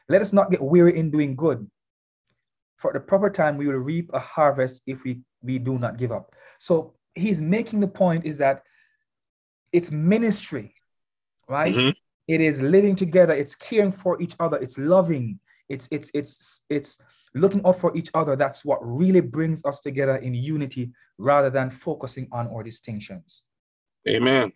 Let 0.09 0.23
us 0.23 0.33
not 0.33 0.51
get 0.51 0.63
weary 0.63 0.99
in 0.99 1.11
doing 1.11 1.37
good. 1.37 1.69
For 2.79 2.93
the 2.93 3.01
proper 3.01 3.31
time, 3.31 3.57
we 3.57 3.67
will 3.67 3.75
reap 3.75 4.11
a 4.13 4.19
harvest 4.19 4.83
if 4.87 5.05
we 5.05 5.21
we 5.43 5.59
do 5.59 5.79
not 5.79 5.99
give 5.99 6.13
up. 6.13 6.35
So 6.59 6.95
he's 7.15 7.41
making 7.41 7.81
the 7.81 7.89
point 7.89 8.25
is 8.25 8.39
that 8.39 8.63
it's 9.73 9.91
ministry, 9.91 10.75
right? 11.49 11.75
Mm-hmm. 11.75 11.91
It 12.29 12.41
is 12.41 12.61
living 12.61 12.97
together, 12.97 13.35
it's 13.35 13.55
caring 13.55 13.93
for 13.93 14.21
each 14.21 14.35
other, 14.39 14.57
it's 14.59 14.79
loving, 14.79 15.41
it's 15.69 15.89
it's 15.91 16.11
it's 16.15 16.65
it's 16.69 17.01
looking 17.35 17.63
out 17.65 17.79
for 17.79 17.97
each 17.97 18.11
other. 18.15 18.37
That's 18.37 18.65
what 18.65 18.79
really 18.83 19.21
brings 19.21 19.65
us 19.65 19.81
together 19.81 20.17
in 20.17 20.35
unity 20.35 20.93
rather 21.19 21.51
than 21.51 21.71
focusing 21.71 22.29
on 22.33 22.49
our 22.49 22.63
distinctions. 22.63 23.45
Amen. 24.09 24.53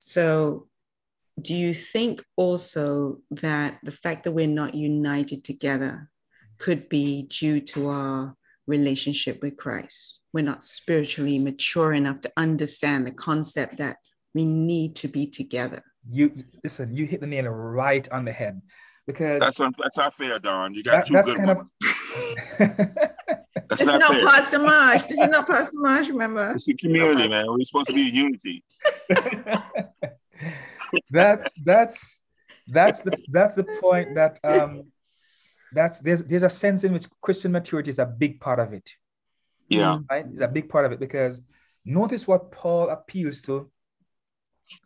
So 0.00 0.68
do 1.40 1.54
you 1.54 1.74
think 1.74 2.22
also 2.36 3.18
that 3.30 3.78
the 3.82 3.90
fact 3.90 4.24
that 4.24 4.32
we're 4.32 4.46
not 4.46 4.74
united 4.74 5.42
together 5.42 6.10
could 6.58 6.88
be 6.88 7.24
due 7.24 7.60
to 7.60 7.88
our 7.88 8.36
relationship 8.66 9.42
with 9.42 9.56
Christ. 9.56 10.20
We're 10.32 10.44
not 10.44 10.62
spiritually 10.62 11.38
mature 11.38 11.92
enough 11.92 12.20
to 12.22 12.32
understand 12.36 13.06
the 13.06 13.12
concept 13.12 13.78
that 13.78 13.96
we 14.34 14.44
need 14.44 14.96
to 14.96 15.08
be 15.08 15.26
together. 15.26 15.82
You 16.10 16.32
listen, 16.62 16.94
you 16.94 17.06
hit 17.06 17.20
the 17.20 17.26
nail 17.26 17.48
right 17.48 18.06
on 18.10 18.24
the 18.24 18.32
head 18.32 18.60
because 19.06 19.40
that's 19.40 19.60
un, 19.60 19.72
that's 19.80 19.96
not 19.96 20.14
fair, 20.14 20.38
Don. 20.38 20.74
You 20.74 20.82
got 20.82 20.92
that, 20.92 21.06
two 21.06 21.12
that's 21.14 21.30
good 21.30 21.36
kind 21.38 21.48
ones. 21.48 21.68
of 21.70 23.08
this 23.70 23.80
is 23.80 23.86
not 23.86 24.22
Pastor 24.22 24.58
Marsh. 24.58 25.04
This 25.04 25.20
is 25.20 25.28
not 25.28 25.46
Pastor 25.50 25.78
remember? 25.78 26.52
It's 26.52 26.68
a 26.68 26.74
community, 26.74 27.28
man. 27.28 27.44
We're 27.48 27.64
supposed 27.64 27.88
to 27.88 27.94
be 27.94 28.02
unity. 28.02 28.64
that's 31.10 31.54
that's 31.62 32.20
that's 32.68 33.00
the 33.00 33.16
that's 33.30 33.54
the 33.54 33.64
point 33.80 34.14
that 34.14 34.38
um 34.44 34.84
that's 35.72 36.00
there's 36.00 36.24
there's 36.24 36.42
a 36.42 36.50
sense 36.50 36.84
in 36.84 36.92
which 36.92 37.06
Christian 37.20 37.52
maturity 37.52 37.90
is 37.90 37.98
a 37.98 38.06
big 38.06 38.40
part 38.40 38.58
of 38.58 38.72
it. 38.72 38.90
Yeah. 39.68 39.98
Right? 40.10 40.26
It's 40.30 40.40
a 40.40 40.48
big 40.48 40.68
part 40.68 40.86
of 40.86 40.92
it 40.92 41.00
because 41.00 41.40
notice 41.84 42.26
what 42.26 42.52
Paul 42.52 42.90
appeals 42.90 43.42
to 43.42 43.70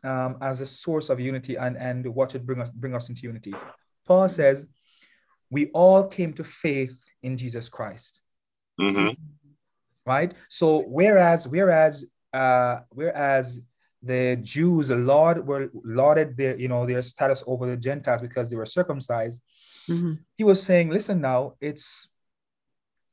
um, 0.02 0.36
as 0.40 0.60
a 0.60 0.66
source 0.66 1.08
of 1.08 1.20
unity 1.20 1.56
and, 1.56 1.76
and 1.76 2.06
what 2.14 2.32
should 2.32 2.46
bring 2.46 2.60
us 2.60 2.70
bring 2.70 2.94
us 2.94 3.08
into 3.08 3.22
unity. 3.22 3.54
Paul 4.08 4.28
says, 4.28 4.66
we 5.50 5.66
all 5.72 6.04
came 6.06 6.32
to 6.34 6.44
faith 6.44 6.98
in 7.22 7.36
Jesus 7.36 7.68
Christ. 7.68 8.20
Mm-hmm. 8.80 9.10
Right? 10.06 10.32
So 10.48 10.84
whereas 10.88 11.46
whereas 11.46 12.04
uh, 12.32 12.80
whereas 12.88 13.60
the 14.02 14.36
Jews, 14.36 14.88
the 14.88 14.96
Lord 14.96 15.46
were 15.46 15.70
lauded 15.84 16.36
their, 16.36 16.56
you 16.58 16.68
know, 16.68 16.86
their 16.86 17.02
status 17.02 17.42
over 17.46 17.66
the 17.66 17.76
Gentiles 17.76 18.22
because 18.22 18.48
they 18.48 18.56
were 18.56 18.66
circumcised. 18.66 19.42
Mm-hmm. 19.88 20.14
He 20.36 20.44
was 20.44 20.62
saying, 20.62 20.90
listen 20.90 21.20
now, 21.20 21.54
it's 21.60 22.08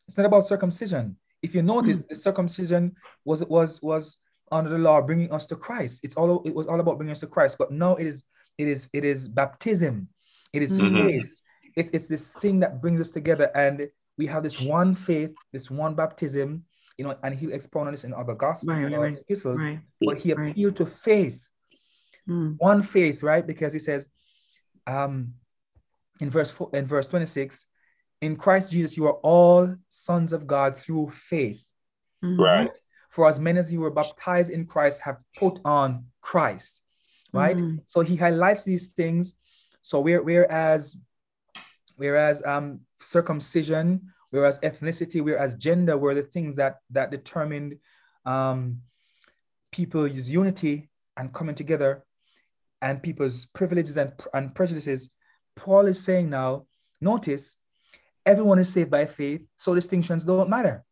it's 0.07 0.17
not 0.17 0.27
about 0.27 0.47
circumcision. 0.47 1.17
If 1.41 1.55
you 1.55 1.63
notice, 1.63 1.97
mm-hmm. 1.97 2.09
the 2.09 2.15
circumcision 2.15 2.95
was 3.25 3.43
was 3.45 3.81
was 3.81 4.17
under 4.51 4.69
the 4.69 4.77
law 4.77 5.01
bringing 5.01 5.31
us 5.31 5.45
to 5.47 5.55
Christ. 5.55 6.03
It's 6.03 6.15
all 6.15 6.43
it 6.45 6.53
was 6.53 6.67
all 6.67 6.79
about 6.79 6.97
bringing 6.97 7.11
us 7.11 7.21
to 7.21 7.27
Christ. 7.27 7.57
But 7.57 7.71
now 7.71 7.95
it 7.95 8.07
is 8.07 8.23
it 8.57 8.67
is 8.67 8.87
it 8.93 9.03
is 9.03 9.27
baptism. 9.27 10.07
It 10.55 10.63
is 10.63 10.79
mm-hmm. 10.79 10.95
faith. 10.95 11.41
It's 11.75 11.89
it's 11.91 12.07
this 12.07 12.29
thing 12.29 12.59
that 12.61 12.81
brings 12.81 13.01
us 13.01 13.09
together, 13.09 13.51
and 13.55 13.89
we 14.17 14.25
have 14.27 14.43
this 14.43 14.59
one 14.59 14.95
faith, 14.95 15.35
this 15.51 15.69
one 15.69 15.95
baptism. 15.95 16.63
You 16.97 17.03
know, 17.03 17.17
and 17.23 17.35
he'll 17.35 17.51
expound 17.51 17.87
on 17.87 17.93
this 17.93 18.05
in 18.05 18.13
other 18.13 18.35
gospels, 18.35 18.77
right, 18.77 18.97
right, 18.97 19.17
epistles. 19.17 19.61
Right, 19.61 19.81
but 19.99 20.17
he 20.17 20.31
appealed 20.31 20.77
to 20.77 20.85
faith, 20.85 21.45
mm. 22.27 22.55
one 22.57 22.81
faith, 22.83 23.21
right? 23.21 23.45
Because 23.45 23.73
he 23.73 23.79
says, 23.79 24.07
um, 24.87 25.33
in 26.21 26.29
verse 26.29 26.51
four, 26.51 26.69
in 26.73 26.85
verse 26.85 27.07
26 27.07 27.65
in 28.21 28.35
christ 28.35 28.71
jesus 28.71 28.95
you 28.95 29.05
are 29.05 29.19
all 29.23 29.75
sons 29.89 30.33
of 30.33 30.47
god 30.47 30.77
through 30.77 31.11
faith 31.11 31.61
mm-hmm. 32.23 32.41
right 32.41 32.71
for 33.09 33.27
as 33.27 33.39
many 33.39 33.59
as 33.59 33.71
you 33.71 33.79
were 33.79 33.91
baptized 33.91 34.51
in 34.51 34.65
christ 34.65 35.01
have 35.01 35.21
put 35.37 35.59
on 35.65 36.05
christ 36.21 36.81
right 37.33 37.57
mm-hmm. 37.57 37.77
so 37.85 38.01
he 38.01 38.15
highlights 38.15 38.63
these 38.63 38.89
things 38.89 39.35
so 39.85 39.99
where, 39.99 40.23
whereas 40.23 40.97
whereas 41.95 42.43
um 42.43 42.79
circumcision 42.99 44.01
whereas 44.31 44.57
ethnicity 44.59 45.21
whereas 45.21 45.53
gender 45.55 45.95
were 45.95 46.15
the 46.15 46.23
things 46.23 46.55
that 46.55 46.77
that 46.89 47.11
determined 47.11 47.77
um 48.25 48.79
people's 49.71 50.27
unity 50.27 50.89
and 51.17 51.31
coming 51.33 51.53
together 51.53 52.03
and 52.81 53.03
people's 53.03 53.45
privileges 53.45 53.95
and, 53.95 54.11
and 54.33 54.55
prejudices 54.55 55.11
Paul 55.55 55.87
is 55.87 56.03
saying 56.03 56.29
now, 56.29 56.65
notice, 56.99 57.57
everyone 58.25 58.59
is 58.59 58.71
saved 58.71 58.91
by 58.91 59.05
faith, 59.05 59.45
so 59.55 59.73
distinctions 59.73 60.25
don't 60.25 60.49
matter. 60.49 60.83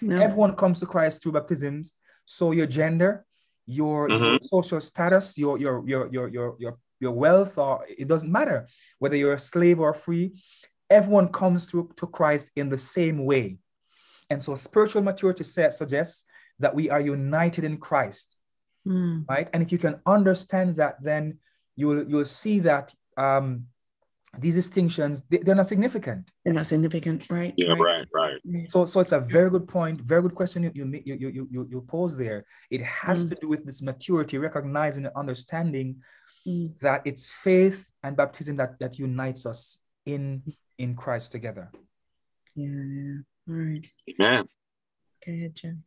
No. 0.00 0.20
Everyone 0.20 0.54
comes 0.54 0.80
to 0.80 0.86
Christ 0.86 1.22
through 1.22 1.32
baptisms. 1.32 1.94
So 2.24 2.52
your 2.52 2.66
gender, 2.66 3.24
your, 3.66 4.08
mm-hmm. 4.08 4.24
your, 4.24 4.38
social 4.42 4.80
status, 4.80 5.38
your, 5.38 5.58
your 5.58 5.82
your 5.86 6.08
your 6.12 6.28
your 6.28 6.56
your 6.58 6.78
your 7.02 7.12
wealth, 7.12 7.58
or 7.58 7.84
it 7.88 8.08
doesn't 8.08 8.30
matter 8.30 8.68
whether 8.98 9.16
you're 9.16 9.34
a 9.34 9.38
slave 9.38 9.80
or 9.80 9.92
free. 9.92 10.40
Everyone 10.88 11.28
comes 11.28 11.66
through 11.66 11.90
to 11.96 12.06
Christ 12.06 12.50
in 12.56 12.68
the 12.68 12.78
same 12.78 13.24
way. 13.24 13.58
And 14.30 14.42
so 14.42 14.54
spiritual 14.54 15.02
maturity 15.02 15.44
set, 15.44 15.74
suggests 15.74 16.24
that 16.60 16.74
we 16.74 16.88
are 16.88 17.00
united 17.00 17.64
in 17.64 17.76
Christ. 17.76 18.36
Mm. 18.86 19.28
Right. 19.28 19.50
And 19.52 19.62
if 19.62 19.72
you 19.72 19.78
can 19.78 20.00
understand 20.06 20.76
that, 20.76 21.02
then 21.02 21.38
you'll 21.76 22.04
you'll 22.08 22.24
see 22.24 22.60
that 22.60 22.94
um, 23.16 23.66
these 24.38 24.54
distinctions 24.54 25.22
they, 25.28 25.38
are 25.52 25.54
not 25.54 25.66
significant 25.66 26.30
they're 26.42 26.54
not 26.54 26.66
significant 26.66 27.28
right 27.28 27.52
yeah 27.56 27.74
right. 27.78 28.08
right 28.14 28.38
right 28.44 28.72
so 28.72 28.86
so 28.86 29.00
it's 29.00 29.12
a 29.12 29.20
very 29.20 29.50
good 29.50 29.68
point 29.68 30.00
very 30.00 30.22
good 30.22 30.34
question 30.34 30.62
you 30.62 30.72
you 30.74 31.02
you 31.04 31.28
you, 31.28 31.48
you, 31.50 31.68
you 31.70 31.80
pose 31.86 32.16
there 32.16 32.46
it 32.70 32.82
has 32.82 33.24
mm. 33.24 33.28
to 33.28 33.34
do 33.42 33.48
with 33.48 33.64
this 33.66 33.82
maturity 33.82 34.38
recognizing 34.38 35.04
and 35.04 35.14
understanding 35.16 35.96
Mm. 36.46 36.78
that 36.80 37.02
it's 37.04 37.28
faith 37.28 37.90
and 38.02 38.16
baptism 38.16 38.56
that, 38.56 38.78
that 38.80 38.98
unites 38.98 39.46
us 39.46 39.78
in 40.04 40.42
in 40.78 40.96
Christ 40.96 41.30
together. 41.30 41.70
Yeah, 42.56 42.66
yeah. 42.66 43.14
All 43.48 43.54
right. 43.54 43.86
Man, 44.18 44.44
Go 45.24 45.32
ahead, 45.32 45.54
Jim. 45.54 45.84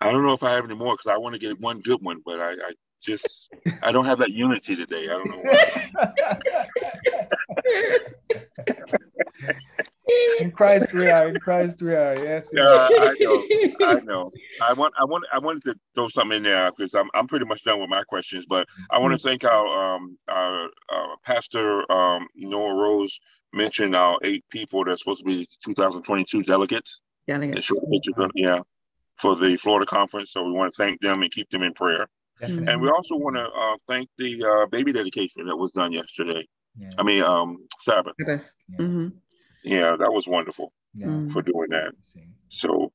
I 0.00 0.12
don't 0.12 0.22
know 0.22 0.32
if 0.32 0.44
I 0.44 0.52
have 0.52 0.64
any 0.64 0.76
more 0.76 0.94
because 0.94 1.10
I 1.10 1.16
want 1.16 1.32
to 1.34 1.40
get 1.40 1.58
one 1.60 1.80
good 1.80 2.00
one, 2.02 2.22
but 2.24 2.40
I, 2.40 2.52
I 2.52 2.72
just 3.02 3.52
I 3.82 3.90
don't 3.90 4.04
have 4.04 4.18
that 4.18 4.30
unity 4.30 4.76
today. 4.76 5.08
I 5.08 5.14
don't 5.14 5.28
know. 5.28 5.42
Why. 5.42 5.90
in 10.60 10.66
Christ 10.66 10.92
we 10.94 11.08
are, 11.08 11.28
in 11.28 11.38
Christ 11.38 11.82
we 11.82 11.94
are. 11.94 12.14
Yes. 12.16 12.50
Yeah, 12.52 12.62
I 12.66 13.14
know. 13.20 13.42
I 13.80 14.00
know. 14.00 14.32
I 14.60 14.72
want. 14.72 14.92
I 14.98 15.04
want. 15.04 15.24
I 15.32 15.38
wanted 15.38 15.62
to 15.64 15.74
throw 15.94 16.08
something 16.08 16.38
in 16.38 16.42
there 16.42 16.70
because 16.72 16.94
I'm. 16.94 17.08
I'm 17.14 17.26
pretty 17.28 17.44
much 17.46 17.62
done 17.64 17.80
with 17.80 17.88
my 17.88 18.02
questions. 18.04 18.44
But 18.48 18.66
I 18.90 18.98
want 18.98 19.12
to 19.12 19.18
thank 19.18 19.44
our 19.44 19.94
um 19.94 20.18
our, 20.28 20.68
our 20.90 21.16
pastor 21.24 21.90
um 21.92 22.26
Noah 22.34 22.74
Rose 22.74 23.18
mentioned 23.52 23.94
our 23.94 24.18
eight 24.24 24.44
people 24.50 24.84
that's 24.84 25.02
supposed 25.02 25.20
to 25.20 25.24
be 25.24 25.48
2022 25.64 26.42
delegates. 26.42 27.00
They 27.26 27.34
Delegates. 27.34 27.66
showed 27.66 27.78
pictures 27.90 28.14
of- 28.18 28.30
yeah, 28.34 28.58
for 29.18 29.36
the 29.36 29.56
Florida 29.56 29.86
conference. 29.86 30.32
So 30.32 30.42
we 30.42 30.52
want 30.52 30.72
to 30.72 30.76
thank 30.76 31.00
them 31.00 31.22
and 31.22 31.30
keep 31.30 31.48
them 31.50 31.62
in 31.62 31.72
prayer. 31.74 32.08
Definitely. 32.40 32.66
And 32.72 32.80
we 32.82 32.88
also 32.88 33.16
want 33.16 33.36
to 33.36 33.42
uh, 33.44 33.76
thank 33.86 34.08
the 34.18 34.42
uh, 34.44 34.66
baby 34.66 34.92
dedication 34.92 35.46
that 35.46 35.56
was 35.56 35.72
done 35.72 35.92
yesterday. 35.92 36.46
Yeah. 36.76 36.90
I 36.98 37.02
mean, 37.02 37.22
um, 37.22 37.58
Sabbath. 37.80 38.14
Sabbath. 38.20 38.52
Yeah. 38.68 38.76
Mhm. 38.86 39.12
Yeah, 39.68 39.96
that 39.96 40.10
was 40.12 40.26
wonderful 40.26 40.72
Yeah. 40.94 41.08
Mm. 41.08 41.30
for 41.30 41.42
doing 41.42 41.68
that. 41.68 41.92
So 42.48 42.90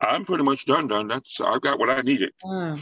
I'm 0.00 0.26
pretty 0.26 0.44
much 0.44 0.66
done. 0.66 0.86
Done. 0.86 1.08
That's 1.08 1.40
I've 1.40 1.62
got 1.62 1.78
what 1.78 1.88
I 1.88 2.02
needed. 2.02 2.32
Ah, 2.44 2.76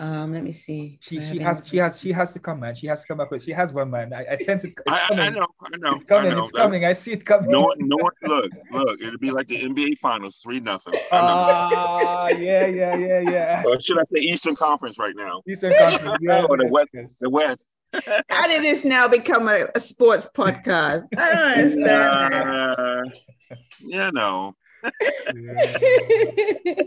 um, 0.00 0.32
let 0.32 0.42
me 0.42 0.50
see. 0.50 0.98
She 1.02 1.20
she 1.20 1.38
has 1.40 1.60
any- 1.60 1.68
she 1.68 1.76
has 1.76 2.00
she 2.00 2.10
has 2.12 2.32
to 2.32 2.38
come, 2.40 2.60
man. 2.60 2.74
She 2.74 2.86
has 2.86 3.02
to 3.02 3.06
come 3.08 3.20
up 3.20 3.30
with 3.30 3.42
she 3.42 3.52
has 3.52 3.72
one 3.74 3.90
man. 3.90 4.12
I, 4.14 4.24
I 4.32 4.36
sense 4.36 4.64
it's, 4.64 4.72
it's 4.72 4.96
I, 4.96 5.04
I, 5.04 5.08
coming. 5.08 5.24
I 5.26 5.28
know. 5.28 5.46
I 5.62 5.76
know. 5.76 5.94
It's 5.96 6.04
coming, 6.06 6.32
I 6.32 6.34
know. 6.34 6.42
it's 6.44 6.52
coming. 6.52 6.84
I 6.86 6.92
see 6.94 7.12
it 7.12 7.24
coming. 7.26 7.50
No, 7.50 7.70
no. 7.78 7.96
Look, 8.22 8.50
look. 8.72 9.00
It'll 9.00 9.18
be 9.18 9.30
like 9.30 9.48
the 9.48 9.60
NBA 9.62 9.98
Finals, 9.98 10.40
three 10.42 10.58
nothing. 10.58 10.94
I 11.12 11.16
know. 11.20 11.26
Ah, 11.52 12.28
yeah, 12.28 12.66
yeah, 12.66 12.96
yeah, 12.96 13.20
yeah. 13.20 13.62
or 13.66 13.78
should 13.78 13.98
I 13.98 14.04
say 14.04 14.20
Eastern 14.20 14.56
Conference 14.56 14.98
right 14.98 15.14
now? 15.14 15.42
Eastern 15.46 15.74
Conference, 15.78 16.18
yes, 16.22 16.46
Or 16.48 16.56
the 16.56 16.68
West. 16.70 16.88
yes. 16.94 17.16
The 17.20 17.28
West. 17.28 17.74
How 18.30 18.46
did 18.48 18.62
this 18.62 18.84
now 18.84 19.06
become 19.06 19.48
a, 19.48 19.66
a 19.74 19.80
sports 19.80 20.28
podcast? 20.34 21.04
I 21.18 21.34
don't 21.34 21.58
understand. 21.58 22.34
Uh, 22.34 23.02
you 23.80 24.12
know. 24.12 24.54
Yeah. 25.34 26.82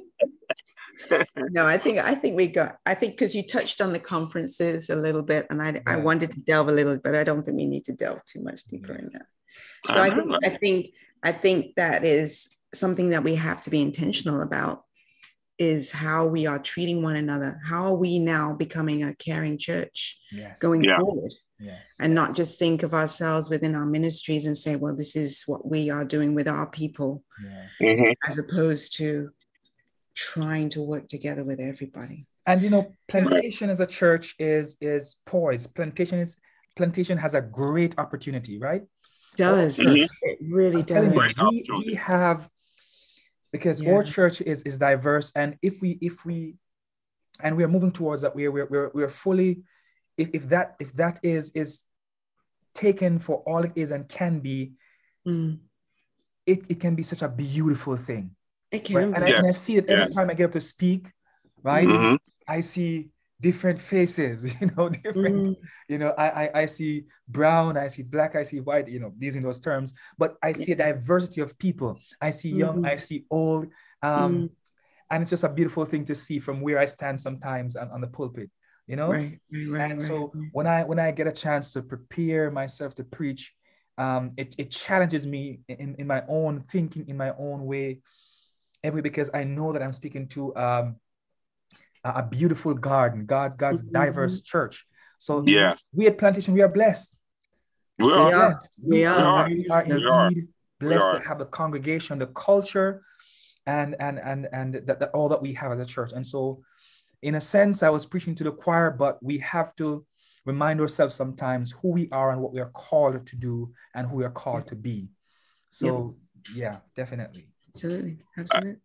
No, 1.52 1.66
I 1.66 1.78
think 1.78 1.98
I 2.00 2.16
think 2.16 2.36
we 2.36 2.48
got. 2.48 2.78
I 2.86 2.94
think 2.94 3.13
because 3.13 3.36
you 3.36 3.46
touched 3.46 3.82
on 3.82 3.94
the 3.94 4.00
conferences 4.00 4.89
a 4.89 4.96
little 4.96 5.24
bit, 5.24 5.48
and 5.50 5.62
I 5.62 5.82
I 5.86 5.98
wanted 5.98 6.32
to 6.32 6.39
delve 6.39 6.70
a 6.70 6.72
little, 6.72 6.98
but 7.04 7.16
I 7.16 7.24
don't 7.24 7.44
think 7.44 7.58
we 7.58 7.66
need 7.66 7.86
to 7.86 7.94
delve 7.94 8.24
too 8.26 8.42
much 8.42 8.63
deeper 8.66 8.94
in 8.94 9.10
that. 9.13 9.26
So 9.88 10.02
I 10.02 10.08
I 10.08 10.10
think 10.10 10.36
I 10.44 10.50
think 10.50 10.86
I 11.24 11.32
think 11.32 11.76
that 11.76 12.04
is 12.06 12.50
something 12.74 13.10
that 13.10 13.24
we 13.24 13.36
have 13.36 13.62
to 13.62 13.70
be 13.70 13.82
intentional 13.82 14.42
about 14.42 14.84
is 15.60 15.92
how 15.92 16.26
we 16.26 16.48
are 16.48 16.58
treating 16.60 17.04
one 17.04 17.16
another. 17.16 17.62
How 17.63 17.86
are 17.86 17.96
we 17.96 18.18
now 18.18 18.54
becoming 18.54 19.04
a 19.04 19.13
caring 19.16 19.58
church 19.60 20.18
Yes. 20.32 20.58
going 20.60 20.84
Yeah. 20.84 20.98
forward? 21.00 21.32
Yes. 21.60 21.86
And 22.00 22.16
not 22.16 22.36
just 22.36 22.58
think 22.58 22.82
of 22.82 22.94
ourselves 22.96 23.50
within 23.50 23.76
our 23.76 23.86
ministries 23.86 24.46
and 24.46 24.58
say, 24.58 24.76
well, 24.76 24.96
this 24.96 25.16
is 25.16 25.44
what 25.46 25.70
we 25.70 25.92
are 25.92 26.04
doing 26.04 26.34
with 26.34 26.48
our 26.48 26.68
people, 26.70 27.24
Yeah. 27.42 27.68
Mhm. 27.80 28.13
as 28.28 28.39
opposed 28.39 28.98
to 28.98 29.30
trying 30.15 30.69
to 30.69 30.82
work 30.82 31.08
together 31.08 31.43
with 31.43 31.60
everybody. 31.60 32.26
And 32.45 32.62
you 32.62 32.69
know, 32.69 32.93
plantation 33.08 33.69
as 33.69 33.80
a 33.80 33.86
church 33.86 34.36
is 34.39 34.78
is 34.82 35.17
poised. 35.26 35.73
Plantation 35.76 36.19
is 36.19 36.38
plantation 36.76 37.17
has 37.17 37.36
a 37.36 37.41
great 37.41 37.97
opportunity, 37.97 38.60
right? 38.60 38.84
Does 39.36 39.80
Mhm. 39.80 40.08
it 40.21 40.39
really 40.41 40.84
does? 40.84 41.39
we, 41.39 41.65
we 41.69 41.93
have 41.95 42.49
because 43.52 43.82
Yeah. 43.82 43.93
our 43.93 44.04
church 44.04 44.41
is 44.41 44.62
is 44.63 44.78
diverse, 44.78 45.32
and 45.36 45.58
if 45.62 45.82
we 45.82 45.97
if 46.02 46.26
we 46.26 46.56
and 47.39 47.56
we 47.58 47.63
are 47.63 47.67
moving 47.69 47.91
towards 47.91 48.21
that, 48.23 48.36
we're 48.36 48.52
we're 48.52 48.67
we're, 48.67 48.91
we're 48.93 49.10
fully 49.10 49.63
if, 50.17 50.30
if 50.34 50.49
that 50.49 50.76
if 50.80 50.93
that 50.93 51.19
is 51.23 51.52
is 51.52 51.86
taken 52.73 53.19
for 53.19 53.38
all 53.47 53.63
it 53.63 53.71
is 53.76 53.91
and 53.91 54.10
can 54.10 54.39
be, 54.39 54.73
Mm, 55.26 55.60
it, 56.45 56.65
it 56.69 56.80
can 56.80 56.95
be 56.95 57.04
such 57.04 57.21
a 57.21 57.30
beautiful 57.30 57.95
thing. 57.95 58.36
It 58.74 58.84
Right? 58.92 59.08
can. 59.08 59.14
And, 59.14 59.26
be. 59.26 59.34
I, 59.34 59.38
and 59.38 59.48
I 59.48 59.52
see 59.52 59.78
it 59.78 59.86
every 59.88 60.08
Yes. 60.08 60.14
time 60.16 60.30
I 60.30 60.34
get 60.34 60.46
up 60.46 60.52
to 60.54 60.62
speak, 60.62 61.08
right? 61.64 61.90
Mhm. 61.90 62.18
I 62.48 62.62
see 62.62 63.10
different 63.42 63.80
faces, 63.80 64.44
you 64.62 64.70
know, 64.78 64.90
different 64.90 65.48
Mm, 65.48 65.56
you 65.90 65.98
know 65.98 66.14
I, 66.18 66.46
I 66.46 66.52
i 66.62 66.66
see 66.66 67.04
brown 67.28 67.78
i 67.78 67.88
see 67.88 68.04
black 68.04 68.36
i 68.36 68.44
see 68.44 68.62
white 68.62 68.88
you 68.88 69.00
know 69.00 69.14
using 69.20 69.42
those 69.42 69.60
terms 69.60 69.94
but 70.18 70.36
i 70.42 70.54
see 70.54 70.72
a 70.72 70.76
diversity 70.76 71.42
of 71.42 71.58
people 71.60 72.00
i 72.22 72.32
see 72.32 72.50
young 72.50 72.80
Mhm. 72.80 72.86
i 72.86 72.96
see 72.96 73.26
old 73.30 73.68
um 74.02 74.48
Mm. 74.48 74.50
and 75.12 75.22
it's 75.22 75.30
just 75.30 75.44
a 75.44 75.50
beautiful 75.50 75.86
thing 75.86 76.06
to 76.06 76.16
see 76.16 76.40
from 76.40 76.62
where 76.62 76.80
i 76.80 76.86
stand 76.86 77.20
sometimes 77.20 77.76
on, 77.76 77.92
on 77.92 78.02
the 78.02 78.08
pulpit 78.08 78.50
you 78.88 78.96
know 78.96 79.10
right, 79.12 79.40
right, 79.52 79.70
right, 79.70 79.90
and 79.90 80.00
right, 80.00 80.08
so 80.08 80.32
right. 80.34 80.50
when 80.54 80.68
i 80.68 80.84
when 80.84 81.00
i 81.00 81.12
get 81.12 81.28
a 81.28 81.32
chance 81.32 81.74
to 81.74 81.82
prepare 81.82 82.50
myself 82.50 82.96
to 82.96 83.04
preach 83.04 83.54
um 83.98 84.32
it, 84.38 84.56
it 84.58 84.72
challenges 84.72 85.26
me 85.28 85.60
in, 85.68 85.96
in 86.00 86.08
my 86.08 86.24
own 86.28 86.62
thinking 86.70 87.08
in 87.10 87.18
my 87.18 87.32
own 87.38 87.66
way 87.66 88.00
every 88.84 89.02
because 89.02 89.30
i 89.34 89.43
know 89.43 89.72
that 89.74 89.82
i'm 89.82 89.93
speaking 89.93 90.28
to 90.28 90.56
um 90.56 90.96
a 92.04 92.10
a 92.22 92.24
beautiful 92.30 92.74
garden 92.74 93.26
god 93.26 93.58
god's 93.58 93.84
Mhm. 93.84 93.91
diverse 93.93 94.41
church 94.41 94.86
so 95.17 95.43
Yeah. 95.46 95.76
we 95.93 96.08
at 96.08 96.17
plantation 96.17 96.54
we 96.54 96.62
are 96.62 96.69
blessed 96.80 97.17
We 98.00 98.06
We 98.08 98.12
are. 98.13 98.34
are. 98.34 98.50
blessed. 98.50 98.72
We 98.82 99.06
are. 99.06 99.46
we 99.48 99.69
are 99.69 99.86
We 99.88 100.06
are. 100.06 100.28
indeed 100.28 100.48
blessed 100.80 101.06
are. 101.13 101.19
to 101.19 101.28
have 101.28 101.39
the 101.39 101.46
congregation 101.46 102.19
the 102.19 102.28
culture 102.28 103.04
and 103.65 103.96
and 104.00 104.19
and 104.19 104.48
and 104.52 104.74
that, 104.88 105.00
that 105.00 105.12
all 105.13 105.30
that 105.30 105.41
we 105.41 105.54
have 105.54 105.72
as 105.72 105.80
a 105.80 105.89
church 105.96 106.12
and 106.12 106.26
so 106.28 106.62
in 107.22 107.36
a 107.36 107.41
sense 107.41 107.82
i 107.84 107.89
was 107.89 108.06
preaching 108.06 108.36
to 108.36 108.43
the 108.43 108.52
choir 108.52 108.91
but 108.91 109.13
we 109.24 109.38
have 109.38 109.74
to 109.82 110.06
remind 110.46 110.82
ourselves 110.82 111.15
sometimes 111.15 111.72
who 111.80 111.89
we 111.93 112.10
are 112.12 112.32
and 112.32 112.41
what 112.41 112.52
we 112.52 112.60
are 112.60 112.72
called 112.88 113.26
to 113.26 113.36
do 113.38 113.72
and 113.96 114.06
who 114.08 114.17
we 114.17 114.26
are 114.26 114.36
called 114.43 114.67
to 114.67 114.76
be 114.76 115.08
so 115.69 115.88
yeah 116.54 116.78
definitely 116.96 117.48
Absolutely, 117.76 118.18
absolutely. 118.38 118.76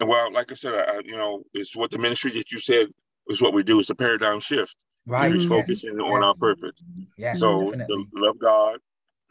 Well, 0.00 0.32
like 0.32 0.50
I 0.50 0.54
said, 0.54 0.72
I, 0.74 1.00
you 1.04 1.16
know, 1.16 1.42
it's 1.52 1.76
what 1.76 1.90
the 1.90 1.98
ministry 1.98 2.32
that 2.32 2.50
you 2.50 2.58
said 2.58 2.86
is 3.28 3.42
what 3.42 3.52
we 3.52 3.62
do. 3.62 3.78
It's 3.78 3.90
a 3.90 3.94
paradigm 3.94 4.40
shift. 4.40 4.74
right 5.06 5.30
We're 5.30 5.36
yes, 5.36 5.46
focusing 5.46 6.00
on 6.00 6.20
yes. 6.20 6.28
our 6.28 6.34
purpose. 6.34 6.82
yes 7.18 7.40
so 7.40 7.72
to 7.72 8.04
love 8.14 8.38
God, 8.40 8.78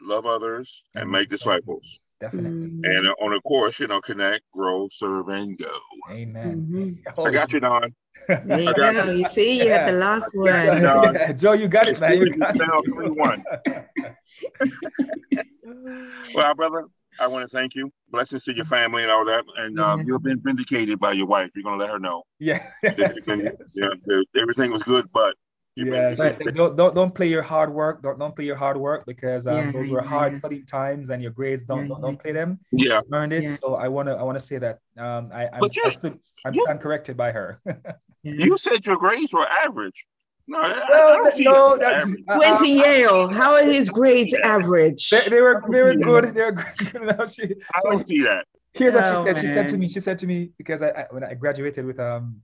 love 0.00 0.24
others, 0.24 0.82
and 0.94 1.10
make 1.10 1.28
disciples. 1.28 2.04
definitely 2.20 2.68
Mm, 2.68 2.84
And 2.84 3.08
uh, 3.08 3.24
on 3.24 3.32
a 3.34 3.40
course, 3.40 3.80
you 3.80 3.88
know, 3.88 4.00
connect, 4.00 4.44
grow, 4.52 4.88
serve, 4.92 5.28
and 5.28 5.58
go. 5.58 5.76
amen 6.10 6.66
mhm. 6.70 6.98
Oh, 7.18 7.26
I 7.26 7.32
got 7.32 7.52
you, 7.52 7.58
Don. 7.60 7.92
There 8.28 8.60
you 8.62 8.68
I 8.68 8.72
got 8.72 9.06
go. 9.06 9.12
You 9.12 9.24
see, 9.26 9.64
you 9.64 9.70
had 9.72 9.88
the 9.88 9.92
last 9.94 10.32
got 10.32 10.40
word. 10.40 11.14
you. 11.14 11.20
Yeah, 11.20 11.32
Joe, 11.32 11.52
you 11.54 11.66
got 11.66 11.88
it, 11.88 11.92
As 11.96 12.00
man. 12.00 12.12
You 12.18 12.26
as 12.26 12.30
got 12.38 12.56
it. 12.56 12.62
3-1. 12.86 13.42
Well, 16.34 16.54
brother, 16.54 16.84
I 17.20 17.26
want 17.26 17.42
to 17.42 17.48
thank 17.48 17.74
you. 17.74 17.92
Blessings 18.10 18.44
to 18.44 18.54
your 18.54 18.64
family 18.64 19.02
and 19.02 19.10
all 19.10 19.24
that. 19.26 19.44
And 19.56 19.78
um, 19.78 20.00
Yeah. 20.00 20.04
you've 20.08 20.22
been 20.22 20.40
vindicated 20.40 20.98
by 20.98 21.12
your 21.12 21.26
wife. 21.26 21.50
You're 21.54 21.62
going 21.64 21.78
to 21.78 21.84
let 21.84 21.92
her 21.92 21.98
know. 21.98 22.22
yeah. 22.38 22.64
that 22.82 22.98
everything, 22.98 23.48
yeah, 23.74 24.20
everything 24.40 24.72
was 24.72 24.82
good, 24.82 25.06
but 25.12 25.34
you've 25.76 25.88
been 25.90 26.08
Yes, 26.10 26.18
vindicated. 26.18 26.54
don't, 26.54 26.76
don't 26.76 26.94
don't 26.94 27.14
play 27.14 27.28
your 27.28 27.42
hard 27.42 27.72
work. 27.72 28.02
Don't 28.02 28.18
don't 28.18 28.34
play 28.34 28.44
your 28.44 28.56
hard 28.56 28.76
work 28.76 29.04
because 29.06 29.46
um, 29.46 29.54
Yeah, 29.54 29.72
those 29.72 29.88
were 29.90 30.02
yeah, 30.02 30.08
hard 30.08 30.32
yeah. 30.32 30.38
study 30.38 30.62
times, 30.64 31.10
and 31.10 31.22
your 31.22 31.32
grades 31.32 31.62
don't 31.64 31.82
Yeah, 31.82 31.88
don't, 31.88 32.00
don't 32.02 32.20
play 32.20 32.32
them. 32.32 32.58
yeah. 32.72 33.00
You 33.08 33.14
earned 33.16 33.32
it. 33.32 33.44
Yeah. 33.44 33.56
So 33.56 33.74
I 33.76 33.88
wanna 33.88 34.14
I 34.16 34.22
wanna 34.22 34.40
say 34.40 34.58
that 34.58 34.78
um 34.98 35.30
I 35.32 35.48
I'm, 35.52 35.60
But 35.60 35.76
you- 35.76 35.84
I 35.86 35.90
stood, 35.90 36.18
I'm 36.44 36.54
you- 36.54 36.62
stand 36.64 36.80
corrected 36.80 37.16
by 37.16 37.32
her. 37.32 37.60
You 38.24 38.56
said 38.56 38.86
your 38.86 38.98
grades 38.98 39.32
were 39.32 39.44
average. 39.48 40.06
No, 40.52 40.58
I, 40.60 40.70
I 40.70 40.90
well, 40.90 41.24
don't 41.24 41.40
no, 41.40 41.76
that. 41.78 42.06
that, 42.26 42.34
uh, 42.34 42.38
Went 42.38 42.58
to 42.60 42.68
Yale. 42.68 43.28
How 43.28 43.54
are 43.54 43.64
his 43.64 43.88
grades 43.88 44.34
average? 44.44 45.08
they, 45.08 45.22
they 45.30 45.40
were 45.40 45.62
they 45.70 45.82
were 45.82 45.94
good. 45.94 46.34
They 46.34 46.42
were 46.42 46.52
good. 46.52 46.66
You 46.94 47.00
know, 47.08 47.24
she, 47.26 47.44
I 47.74 47.80
don't 47.84 48.06
see 48.06 48.22
that. 48.28 48.44
here's 48.74 48.92
what 48.94 49.04
she 49.04 49.10
Oh, 49.16 49.24
said. 49.24 49.36
She 49.38 49.46
said 49.46 49.68
to 49.70 49.76
me. 49.78 49.88
She 49.88 50.00
said 50.00 50.18
to 50.18 50.26
me 50.26 50.50
because 50.58 50.82
I, 50.82 50.88
I 50.90 51.04
when 51.10 51.24
I 51.24 51.32
graduated 51.34 51.86
with 51.86 51.98
um 51.98 52.42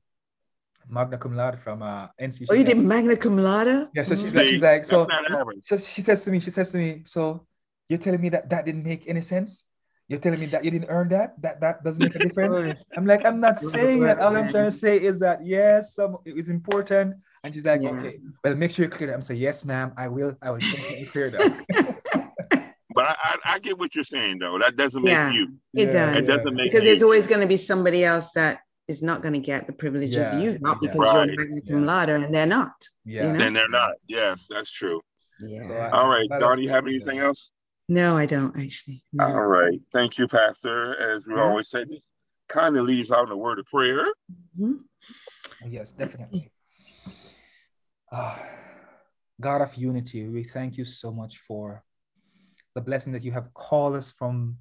magna 0.88 1.18
cum 1.18 1.37
laude 1.37 1.59
from 1.61 1.83
uh 1.83 2.09
NC. 2.18 2.47
Oh, 2.49 2.55
you 2.55 2.64
did 2.64 2.79
magna 2.79 3.14
cum 3.16 3.37
laude? 3.37 3.88
Yeah, 3.94 4.03
so 4.09 4.14
she's 4.16 4.33
Mm. 4.33 4.37
like, 4.37 4.47
she's 4.49 4.62
like, 4.62 4.85
so, 4.85 5.05
That's 5.05 5.29
not 5.29 5.40
average. 5.42 5.61
so 5.64 5.77
she 5.77 6.01
says 6.01 6.25
to 6.25 6.31
me, 6.31 6.40
she 6.40 6.51
says 6.51 6.73
to 6.73 6.79
me, 6.79 7.03
so 7.05 7.47
you're 7.90 7.99
telling 8.01 8.23
me 8.23 8.31
that 8.31 8.49
that 8.49 8.64
didn't 8.64 8.85
make 8.85 9.07
any 9.07 9.21
sense? 9.21 9.67
You're 10.09 10.18
telling 10.21 10.40
me 10.40 10.47
that 10.47 10.64
you 10.64 10.71
didn't 10.71 10.88
earn 10.88 11.09
that? 11.11 11.40
That 11.42 11.61
that 11.61 11.85
doesn't 11.85 12.03
make 12.03 12.14
a 12.14 12.18
difference? 12.21 12.85
I'm 12.97 13.05
like, 13.07 13.27
I'm 13.27 13.40
not 13.40 13.59
saying 13.59 14.01
that. 14.01 14.18
All 14.18 14.35
I'm 14.37 14.49
trying 14.49 14.64
to 14.64 14.71
say 14.71 14.99
is 14.99 15.21
that 15.21 15.44
yes, 15.44 15.94
some 15.94 16.16
it's 16.25 16.49
important. 16.49 17.16
And 17.44 17.55
she's 17.55 17.64
like, 17.64 17.83
Yeah. 17.83 17.90
okay, 17.90 18.18
well, 18.42 18.55
make 18.57 18.71
sure 18.71 18.87
you 18.87 18.90
clear 18.90 19.09
that. 19.09 19.14
I'm 19.14 19.23
saying, 19.23 19.40
yes, 19.40 19.64
ma'am, 19.64 19.92
I 19.97 20.09
will, 20.09 20.35
I 20.42 20.51
will 20.51 20.59
definitely 20.59 21.05
clear 21.07 21.31
that. 21.31 22.35
But 22.94 23.07
I, 23.11 23.14
I, 23.23 23.37
I 23.55 23.59
get 23.61 23.79
what 23.79 23.94
you're 23.94 24.03
saying, 24.03 24.38
though. 24.40 24.59
That 24.59 24.75
doesn't 24.77 25.03
make 25.03 25.12
Yeah. 25.12 25.31
you. 25.31 25.53
It 25.75 25.92
does. 25.92 26.16
It 26.16 26.27
doesn't 26.27 26.53
make 26.53 26.73
because 26.73 26.83
you. 26.83 26.88
there's 26.90 27.03
always 27.05 27.29
going 27.29 27.42
to 27.42 27.47
be 27.47 27.57
somebody 27.57 28.03
else 28.05 28.33
that 28.33 28.61
is 28.88 29.03
not 29.03 29.23
going 29.23 29.35
to 29.35 29.40
get 29.40 29.68
the 29.68 29.73
privileges 29.73 30.16
Yeah, 30.16 30.38
you 30.40 30.59
got 30.59 30.79
yeah. 30.83 30.90
because 30.90 31.07
Right. 31.14 31.29
you're 31.29 31.37
magna 31.37 31.61
cum 31.61 31.79
Yeah. 31.81 31.87
laude 31.87 32.09
and 32.09 32.35
they're 32.35 32.47
not. 32.47 32.73
Yeah. 33.05 33.27
You 33.27 33.33
know? 33.35 33.38
Then 33.38 33.53
they're 33.53 33.68
not. 33.68 33.92
Yes, 34.09 34.49
that's 34.51 34.71
true. 34.73 35.01
Yeah. 35.40 35.68
So 35.68 35.75
I- 35.75 35.90
All 35.90 36.11
right, 36.11 36.27
let 36.29 36.40
Don, 36.40 36.61
you 36.61 36.71
have 36.71 36.87
anything 36.88 37.21
else? 37.21 37.51
No, 37.88 38.16
I 38.16 38.27
don't 38.27 38.57
actually. 38.57 39.05
No. 39.12 39.27
All 39.27 39.46
right. 39.46 39.81
Thank 39.92 40.18
you, 40.18 40.29
Pastor. 40.29 41.16
As 41.16 41.27
we 41.27 41.35
Yeah. 41.35 41.42
always 41.42 41.68
say, 41.68 41.85
this 41.85 42.03
kind 42.48 42.77
of 42.77 42.87
leaves 42.87 43.11
out 43.11 43.27
in 43.27 43.33
a 43.33 43.37
word 43.37 43.59
of 43.59 43.66
prayer. 43.66 44.07
Mhm. 44.59 44.85
Yes, 45.66 45.92
definitely. 45.92 46.53
Ah, 48.11 48.42
God 49.40 49.61
of 49.61 49.74
unity, 49.77 50.29
we 50.29 50.44
thank 50.44 50.77
you 50.79 50.85
so 50.85 51.12
much 51.12 51.38
for 51.38 51.85
the 52.74 52.81
blessing 52.81 53.12
that 53.12 53.24
you 53.24 53.33
have 53.33 53.53
called 53.55 53.96
us 53.96 54.11
from 54.12 54.59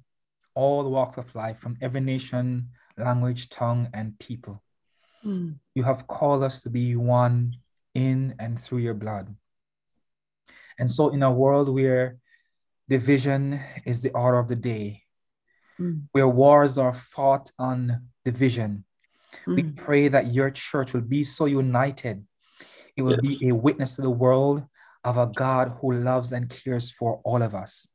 all 0.54 0.90
walks 0.90 1.18
of 1.18 1.34
life, 1.34 1.58
from 1.58 1.76
every 1.80 2.00
nation, 2.00 2.70
language, 2.96 3.48
tongue, 3.48 3.88
and 3.94 4.18
people. 4.18 4.62
Mm. 5.24 5.60
You 5.74 5.84
have 5.84 6.06
called 6.06 6.42
us 6.42 6.62
to 6.62 6.70
be 6.70 6.96
one 6.96 7.56
in 7.94 8.34
and 8.38 8.58
through 8.58 8.78
your 8.78 8.94
blood. 8.94 9.34
And 10.78 10.90
so, 10.90 11.10
in 11.10 11.22
a 11.22 11.32
world 11.32 11.68
where 11.68 12.18
division 12.88 13.60
is 13.84 14.02
the 14.02 14.10
order 14.12 14.38
of 14.38 14.48
the 14.48 14.56
day, 14.56 15.02
Mm. 15.78 16.08
where 16.12 16.28
wars 16.28 16.78
are 16.78 16.94
fought 16.94 17.52
on 17.58 18.08
division, 18.24 18.84
we 19.46 19.62
Mm. 19.62 19.76
pray 19.76 20.08
that 20.08 20.32
your 20.32 20.50
church 20.50 20.94
will 20.94 21.02
be 21.02 21.22
so 21.22 21.44
united. 21.46 22.26
It 22.96 23.02
will 23.02 23.20
be 23.20 23.38
a 23.48 23.52
witness 23.52 23.96
to 23.96 24.02
the 24.02 24.10
world 24.10 24.66
of 25.04 25.16
a 25.16 25.26
God 25.26 25.76
who 25.80 25.92
loves 25.92 26.32
and 26.32 26.48
cares 26.48 26.90
for 26.90 27.20
all 27.24 27.42
of 27.42 27.54
us. 27.54 27.86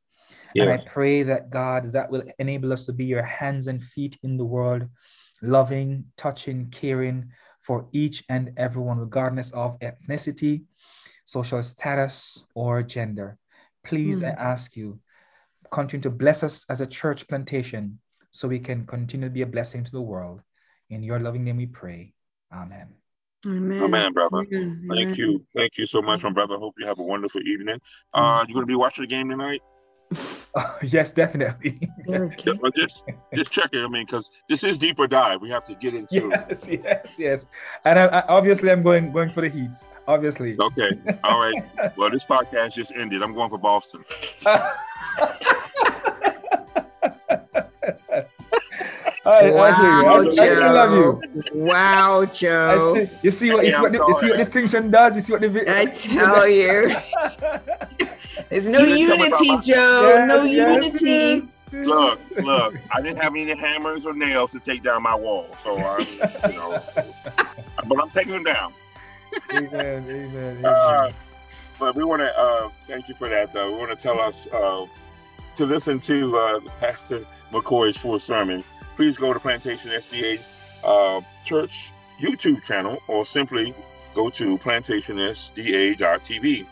And 0.56 0.70
I 0.70 0.78
pray 0.78 1.24
that 1.24 1.50
God, 1.50 1.92
that 1.92 2.10
will 2.10 2.22
enable 2.38 2.72
us 2.72 2.86
to 2.86 2.92
be 2.92 3.04
your 3.04 3.24
hands 3.24 3.66
and 3.66 3.82
feet 3.82 4.18
in 4.22 4.36
the 4.36 4.44
world, 4.44 4.88
loving, 5.42 6.12
touching, 6.16 6.70
caring 6.70 7.32
for 7.60 7.88
each 7.92 8.24
and 8.28 8.52
everyone, 8.56 8.98
regardless 8.98 9.50
of 9.50 9.78
ethnicity, 9.80 10.64
social 11.24 11.62
status, 11.62 12.46
or 12.54 12.82
gender. 12.82 13.36
Please, 13.84 14.22
I 14.22 14.30
Mm. 14.30 14.38
ask 14.38 14.76
you, 14.76 14.98
continue 15.70 16.02
to 16.02 16.10
bless 16.10 16.42
us 16.42 16.64
as 16.68 16.80
a 16.80 16.86
church 16.86 17.28
plantation 17.28 18.00
so 18.30 18.48
we 18.48 18.58
can 18.58 18.86
continue 18.86 19.28
to 19.28 19.32
be 19.32 19.42
a 19.42 19.46
blessing 19.46 19.84
to 19.84 19.92
the 19.92 20.02
world. 20.02 20.40
In 20.90 21.02
your 21.02 21.18
loving 21.20 21.44
name 21.44 21.56
we 21.58 21.66
pray. 21.66 22.14
Amen. 22.52 22.94
Amen. 23.46 23.82
Amen, 23.82 24.12
brother. 24.12 24.38
Amen. 24.38 24.86
Thank 24.88 25.08
Amen. 25.08 25.14
you. 25.16 25.46
Thank 25.54 25.76
you 25.76 25.86
so 25.86 26.00
much, 26.02 26.22
my 26.22 26.30
brother. 26.30 26.56
Hope 26.58 26.74
you 26.78 26.86
have 26.86 26.98
a 26.98 27.02
wonderful 27.02 27.42
evening. 27.42 27.78
Uh, 28.12 28.44
you 28.48 28.54
going 28.54 28.62
to 28.62 28.66
be 28.66 28.74
watching 28.74 29.02
the 29.02 29.08
game 29.08 29.28
tonight? 29.28 29.60
yes, 30.82 31.12
definitely. 31.12 31.90
Okay. 32.08 32.52
Well, 32.60 32.70
just, 32.70 33.02
just 33.34 33.52
check 33.52 33.70
it. 33.72 33.78
I 33.78 33.88
mean, 33.88 34.06
because 34.06 34.30
this 34.48 34.64
is 34.64 34.78
deeper 34.78 35.06
dive. 35.06 35.42
We 35.42 35.50
have 35.50 35.66
to 35.66 35.74
get 35.74 35.94
into. 35.94 36.30
yes, 36.30 36.68
yes, 36.84 37.16
yes. 37.18 37.46
And 37.84 37.98
I, 37.98 38.04
I, 38.06 38.26
obviously, 38.28 38.70
I'm 38.70 38.82
going 38.82 39.12
going 39.12 39.30
for 39.30 39.40
the 39.40 39.48
Heat. 39.48 39.70
Obviously. 40.06 40.56
Okay. 40.58 40.90
All 41.24 41.40
right. 41.40 41.96
Well, 41.96 42.10
this 42.10 42.24
podcast 42.24 42.74
just 42.74 42.92
ended. 42.92 43.22
I'm 43.22 43.34
going 43.34 43.50
for 43.50 43.58
Boston. 43.58 44.04
I, 44.46 44.72
I. 45.18 45.54
I, 49.26 49.50
Wow, 49.50 50.20
I 50.20 50.30
still 50.30 50.60
love 50.60 50.92
you. 50.92 51.42
Wow, 51.54 52.26
Joe. 52.26 52.94
still, 52.94 53.18
you 53.22 53.30
see 53.30 53.52
what 53.52 53.64
you 53.64 53.70
see 53.70 53.80
what, 53.80 53.92
the, 53.92 54.04
you 54.06 54.14
see 54.20 54.28
what 54.28 54.38
distinction 54.38 54.90
does. 54.90 55.14
You 55.14 55.22
see 55.22 55.32
what 55.32 55.40
the 55.40 55.64
I 55.66 55.86
tell 55.86 56.46
you, 56.46 56.94
there's 58.50 58.68
no 58.68 58.78
You 58.80 59.08
didn't 59.08 59.08
tell 59.08 59.16
me 59.18 59.26
about 59.26 59.40
unity, 59.42 59.56
my- 59.56 59.62
Joe. 59.62 60.24
no 60.26 60.42
Yes, 60.44 60.84
unity. 60.84 61.10
yes, 61.10 61.60
yes. 61.72 61.86
Look, 61.86 62.20
look. 62.44 62.74
I 62.92 63.00
didn't 63.02 63.18
have 63.20 63.34
any 63.34 63.54
hammers 63.56 64.04
or 64.06 64.12
nails 64.14 64.52
to 64.52 64.60
take 64.60 64.82
down 64.82 65.02
my 65.02 65.14
wall, 65.14 65.48
so 65.62 65.76
I'm, 65.78 66.06
you 66.50 66.56
know, 66.56 66.82
but 67.86 68.00
I'm 68.02 68.10
taking 68.10 68.32
them 68.34 68.44
down. 68.44 68.72
Amen, 69.52 69.68
amen, 69.74 70.56
amen. 70.58 70.64
Uh, 70.64 71.10
but 71.80 71.96
we 71.96 72.04
want 72.04 72.20
to 72.20 72.38
uh, 72.38 72.68
thank 72.86 73.08
you 73.08 73.14
for 73.16 73.28
that. 73.28 73.52
Though 73.52 73.72
we 73.72 73.78
want 73.78 73.90
to 73.90 73.96
tell 74.00 74.20
us 74.20 74.46
uh, 74.52 74.86
to 75.56 75.66
listen 75.66 75.98
to 76.00 76.36
uh, 76.36 76.60
Pastor 76.78 77.26
McCoy's 77.50 77.96
full 77.96 78.20
sermon. 78.20 78.62
Please 78.94 79.18
go 79.18 79.32
to 79.32 79.40
Plantation 79.40 79.90
SDA 79.90 80.38
uh, 80.84 81.20
Church 81.44 81.90
YouTube 82.20 82.62
channel, 82.62 83.00
or 83.08 83.26
simply 83.26 83.74
go 84.14 84.30
to 84.30 84.56
plantationsda.tv. 84.58 86.66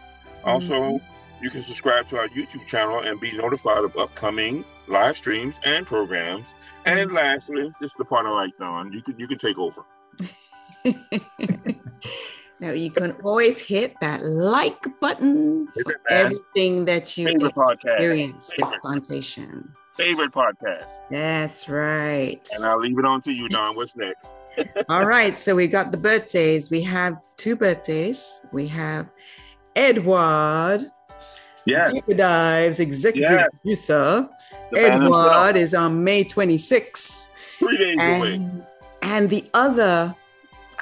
Also, 0.44 1.00
you 1.42 1.50
can 1.50 1.62
subscribe 1.62 2.09
to 2.09 2.16
our 2.18 2.28
YouTube 2.28 2.66
channel 2.66 3.00
and 3.00 3.20
be 3.20 3.33
notified 3.33 3.85
of 3.85 3.96
upcoming 3.96 4.64
live 4.87 5.16
streams 5.16 5.59
and 5.64 5.85
programs. 5.87 6.46
And 6.87 7.11
mm. 7.11 7.14
lastly, 7.14 7.72
this 7.81 7.90
is 7.90 7.96
the 7.98 8.05
part 8.05 8.26
I 8.26 8.31
like, 8.31 8.57
Don. 8.59 8.92
You 8.92 9.02
can 9.02 9.18
you 9.18 9.26
can 9.26 9.38
take 9.38 9.59
over. 9.59 9.83
now 12.61 12.70
you 12.70 12.90
can 12.90 13.12
always 13.24 13.61
hit 13.61 13.94
that 14.00 14.24
like 14.24 14.87
button 15.00 15.68
Hit 15.74 15.85
for 15.85 15.92
it, 15.92 16.00
everything 16.09 16.85
that 16.85 17.16
you 17.18 17.26
Favorite 17.26 17.55
podcast. 17.55 17.74
experience 17.74 18.52
with 18.57 18.66
Favorite. 18.66 18.81
plantation. 18.83 19.74
Favorite 19.96 20.33
podcast. 20.33 20.90
That's 21.11 21.68
right. 21.68 22.48
And 22.55 22.64
I'll 22.64 22.81
leave 22.81 22.98
it 22.98 23.05
on 23.05 23.20
to 23.22 23.33
you, 23.33 23.48
Don. 23.48 23.76
What's 23.76 23.96
next? 23.96 24.28
All 24.88 25.07
right, 25.07 25.38
so 25.38 25.55
we 25.55 25.66
got 25.66 25.92
the 25.92 25.98
birthdays. 25.98 26.70
We 26.70 26.83
have 26.83 27.18
two 27.37 27.57
birthdays. 27.57 28.46
We 28.52 28.66
have 28.68 29.09
Edward, 29.76 30.83
Yes. 31.64 31.92
Deeper 31.92 32.14
Dives 32.14 32.81
executive 32.81 33.31
Yes. 33.31 33.48
producer. 33.62 34.29
the. 34.72 34.81
Edward 34.81 35.57
is 35.57 35.75
on 35.75 36.03
May 36.03 36.25
26th. 36.25 37.29
Three 37.59 37.79
days 37.79 37.96
away. 37.98 38.35
And, 38.35 38.62
and 39.03 39.31
the 39.31 39.44
other, 39.55 40.14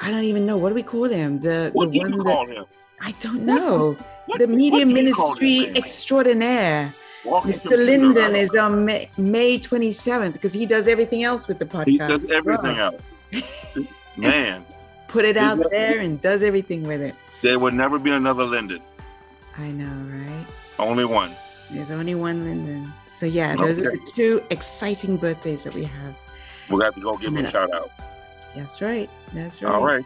I 0.03 0.11
don't 0.11 0.25
even 0.25 0.47
know, 0.47 0.57
what 0.57 0.71
do 0.71 0.75
we 0.75 0.83
call 0.83 1.05
him? 1.05 1.40
The, 1.40 1.71
What 1.75 1.87
the 1.87 1.93
do 1.93 1.97
you 2.09 2.16
one 2.16 2.21
call 2.23 2.47
that, 2.47 2.57
him? 2.57 2.64
I 3.03 3.12
don't 3.21 3.45
know. 3.45 3.97
What- 4.27 4.38
the 4.38 4.47
Media 4.47 4.85
do 4.85 4.90
you 4.90 5.14
call 5.14 5.35
Ministry? 5.37 5.77
Extraordinaire. 5.77 6.95
Walking 7.25 7.53
Mr. 7.53 7.77
Linden 7.77 8.35
is 8.35 8.49
on 8.51 8.85
May, 8.87 9.11
May 9.19 9.59
27th 9.59 10.33
because 10.33 10.55
he 10.55 10.64
does 10.64 10.88
everything 10.88 11.23
else 11.23 11.47
with 11.49 11.59
the 11.59 11.66
podcast. 11.66 11.87
He 11.87 11.99
does 11.99 12.25
as 12.25 12.31
well. 12.45 12.59
everything 12.64 12.79
else. 12.79 13.95
Man, 14.16 14.64
Put 15.09 15.25
it 15.27 15.37
out 15.37 15.59
there 15.71 15.99
and 16.01 16.19
does 16.21 16.43
everything 16.43 16.83
with 16.85 17.03
it. 17.03 17.14
there 17.43 17.59
will 17.59 17.73
never 17.73 17.99
be 17.99 18.11
another 18.12 18.45
Linden. 18.45 18.81
I 19.59 19.71
know, 19.73 19.93
right? 20.16 20.47
Only 20.81 21.05
one. 21.05 21.35
There's 21.71 21.90
only 21.90 22.14
one 22.16 22.45
Linden. 22.45 22.93
So 23.07 23.27
yeah, 23.27 23.55
those 23.57 23.79
are 23.79 23.93
the 23.93 24.11
two 24.14 24.43
exciting 24.51 25.16
birthdays 25.16 25.62
that 25.64 25.75
we 25.75 25.85
have. 25.85 26.16
We'll 26.69 26.81
have 26.83 26.95
to 26.95 27.01
go 27.01 27.16
give 27.16 27.35
him 27.37 27.45
a 27.45 27.51
shout 27.51 27.73
out. 27.73 27.90
That's 28.57 28.81
right. 28.83 29.09
That's 29.33 29.62
right. 29.62 29.73
All 29.73 29.85
right. 29.85 30.05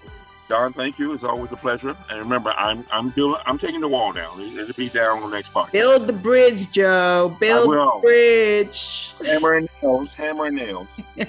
Don, 0.49 0.75
thank 0.75 0.99
you. 0.99 1.15
It's 1.15 1.25
always 1.25 1.51
a 1.53 1.57
pleasure. 1.57 1.97
And 2.11 2.19
remember, 2.19 2.51
I'm 2.53 2.85
I'm 2.93 3.09
building 3.11 3.41
I'm 3.47 3.57
taking 3.57 3.81
the 3.81 3.89
wall 3.89 4.13
down. 4.13 4.39
It- 4.41 4.59
It'll 4.59 4.75
be 4.75 4.91
down 4.91 5.23
on 5.23 5.31
the 5.31 5.37
next 5.37 5.55
podcast. 5.55 5.73
Build 5.73 6.07
the 6.07 6.13
bridge, 6.13 6.71
Joe. 6.71 7.35
Build 7.41 7.71
the 7.71 7.99
bridge. 8.03 9.15
Hammer 9.25 9.55
and 9.55 9.69
nails, 9.83 10.13
hammer 10.13 10.47
and 10.47 10.57
nails. 10.57 10.87